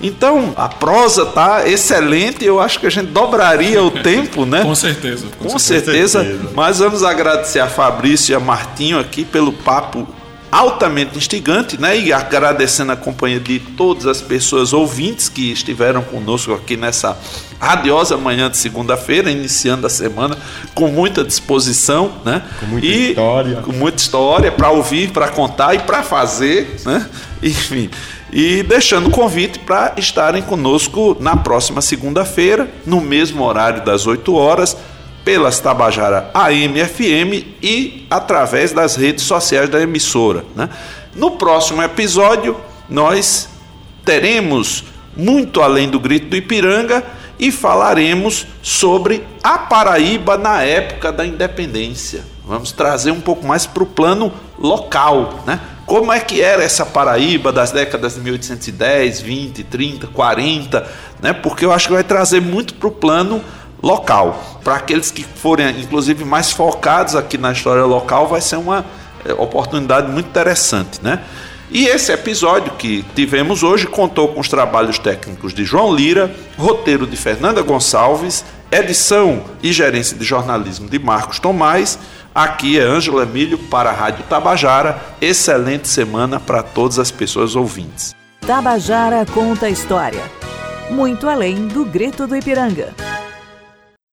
Então, 0.00 0.52
a 0.56 0.68
prosa 0.68 1.24
tá 1.26 1.68
excelente, 1.68 2.44
eu 2.44 2.60
acho 2.60 2.78
que 2.78 2.86
a 2.86 2.90
gente 2.90 3.08
dobraria 3.08 3.82
o 3.82 3.90
tempo, 3.90 4.44
né? 4.44 4.62
com 4.64 4.74
certeza. 4.74 5.26
Com, 5.38 5.48
com 5.48 5.58
certeza, 5.58 6.22
certeza, 6.22 6.50
mas 6.54 6.78
vamos 6.78 7.02
agradecer 7.02 7.60
a 7.60 7.66
Fabrício 7.66 8.32
e 8.32 8.34
a 8.34 8.40
Martinho 8.40 8.98
aqui 8.98 9.24
pelo 9.24 9.52
papo 9.52 10.06
altamente 10.50 11.16
instigante, 11.16 11.80
né? 11.80 11.98
E 11.98 12.12
agradecendo 12.12 12.92
a 12.92 12.96
companhia 12.96 13.40
de 13.40 13.58
todas 13.58 14.06
as 14.06 14.20
pessoas 14.20 14.72
ouvintes 14.72 15.28
que 15.28 15.52
estiveram 15.52 16.02
conosco 16.02 16.52
aqui 16.52 16.76
nessa 16.76 17.16
radiosa 17.58 18.16
manhã 18.16 18.50
de 18.50 18.56
segunda-feira, 18.56 19.30
iniciando 19.30 19.86
a 19.86 19.90
semana 19.90 20.36
com 20.74 20.88
muita 20.88 21.24
disposição, 21.24 22.12
né? 22.24 22.42
Com 22.60 22.66
muita 22.66 22.86
e 22.86 23.10
história. 23.10 23.56
Com 23.62 23.72
muita 23.72 23.98
história 23.98 24.52
para 24.52 24.70
ouvir, 24.70 25.10
para 25.10 25.28
contar 25.28 25.74
e 25.74 25.80
para 25.80 26.02
fazer, 26.02 26.80
né? 26.84 27.08
Enfim. 27.42 27.90
E 28.32 28.62
deixando 28.62 29.08
o 29.08 29.10
convite 29.10 29.58
para 29.60 29.94
estarem 29.96 30.42
conosco 30.42 31.16
na 31.20 31.36
próxima 31.36 31.80
segunda-feira, 31.80 32.68
no 32.84 33.00
mesmo 33.00 33.44
horário 33.44 33.84
das 33.84 34.06
8 34.06 34.34
horas 34.34 34.76
pelas 35.26 35.58
Tabajara 35.58 36.30
AM 36.32 36.84
FM 36.84 37.58
e 37.60 38.06
através 38.08 38.70
das 38.70 38.94
redes 38.94 39.24
sociais 39.24 39.68
da 39.68 39.82
emissora. 39.82 40.44
Né? 40.54 40.68
No 41.16 41.32
próximo 41.32 41.82
episódio, 41.82 42.56
nós 42.88 43.48
teremos 44.04 44.84
muito 45.16 45.60
além 45.60 45.88
do 45.90 45.98
grito 45.98 46.28
do 46.28 46.36
Ipiranga 46.36 47.02
e 47.40 47.50
falaremos 47.50 48.46
sobre 48.62 49.26
a 49.42 49.58
Paraíba 49.58 50.38
na 50.38 50.62
época 50.62 51.10
da 51.10 51.26
independência. 51.26 52.22
Vamos 52.46 52.70
trazer 52.70 53.10
um 53.10 53.20
pouco 53.20 53.44
mais 53.44 53.66
para 53.66 53.82
o 53.82 53.86
plano 53.86 54.32
local, 54.56 55.42
né? 55.44 55.58
Como 55.84 56.12
é 56.12 56.20
que 56.20 56.40
era 56.40 56.62
essa 56.62 56.86
Paraíba 56.86 57.52
das 57.52 57.72
décadas 57.72 58.14
de 58.14 58.20
1810, 58.20 59.20
20, 59.20 59.64
30, 59.64 60.06
40, 60.06 60.86
né? 61.20 61.32
Porque 61.32 61.64
eu 61.64 61.72
acho 61.72 61.88
que 61.88 61.94
vai 61.94 62.04
trazer 62.04 62.40
muito 62.40 62.74
para 62.74 62.86
o 62.86 62.92
plano 62.92 63.42
local. 63.86 64.60
Para 64.64 64.76
aqueles 64.76 65.10
que 65.10 65.22
forem, 65.22 65.80
inclusive, 65.80 66.24
mais 66.24 66.50
focados 66.50 67.14
aqui 67.14 67.38
na 67.38 67.52
história 67.52 67.84
local, 67.84 68.26
vai 68.26 68.40
ser 68.40 68.56
uma 68.56 68.84
é, 69.24 69.32
oportunidade 69.34 70.10
muito 70.10 70.28
interessante, 70.28 70.98
né? 71.02 71.22
E 71.70 71.86
esse 71.86 72.12
episódio 72.12 72.72
que 72.74 73.04
tivemos 73.14 73.62
hoje 73.62 73.86
contou 73.86 74.28
com 74.28 74.40
os 74.40 74.48
trabalhos 74.48 74.98
técnicos 74.98 75.52
de 75.52 75.64
João 75.64 75.92
Lira, 75.92 76.32
roteiro 76.56 77.06
de 77.06 77.16
Fernanda 77.16 77.60
Gonçalves, 77.60 78.44
edição 78.70 79.42
e 79.62 79.72
gerência 79.72 80.16
de 80.16 80.24
jornalismo 80.24 80.88
de 80.88 80.98
Marcos 80.98 81.40
Tomás. 81.40 81.98
Aqui 82.32 82.78
é 82.78 82.82
Ângelo 82.82 83.20
Emílio 83.20 83.58
para 83.58 83.90
a 83.90 83.92
Rádio 83.92 84.24
Tabajara. 84.28 85.00
Excelente 85.20 85.88
semana 85.88 86.38
para 86.38 86.62
todas 86.62 87.00
as 87.00 87.10
pessoas 87.10 87.56
ouvintes. 87.56 88.14
Tabajara 88.46 89.26
conta 89.26 89.66
a 89.66 89.70
história. 89.70 90.22
Muito 90.88 91.28
além 91.28 91.66
do 91.66 91.84
grito 91.84 92.28
do 92.28 92.36
Ipiranga. 92.36 92.94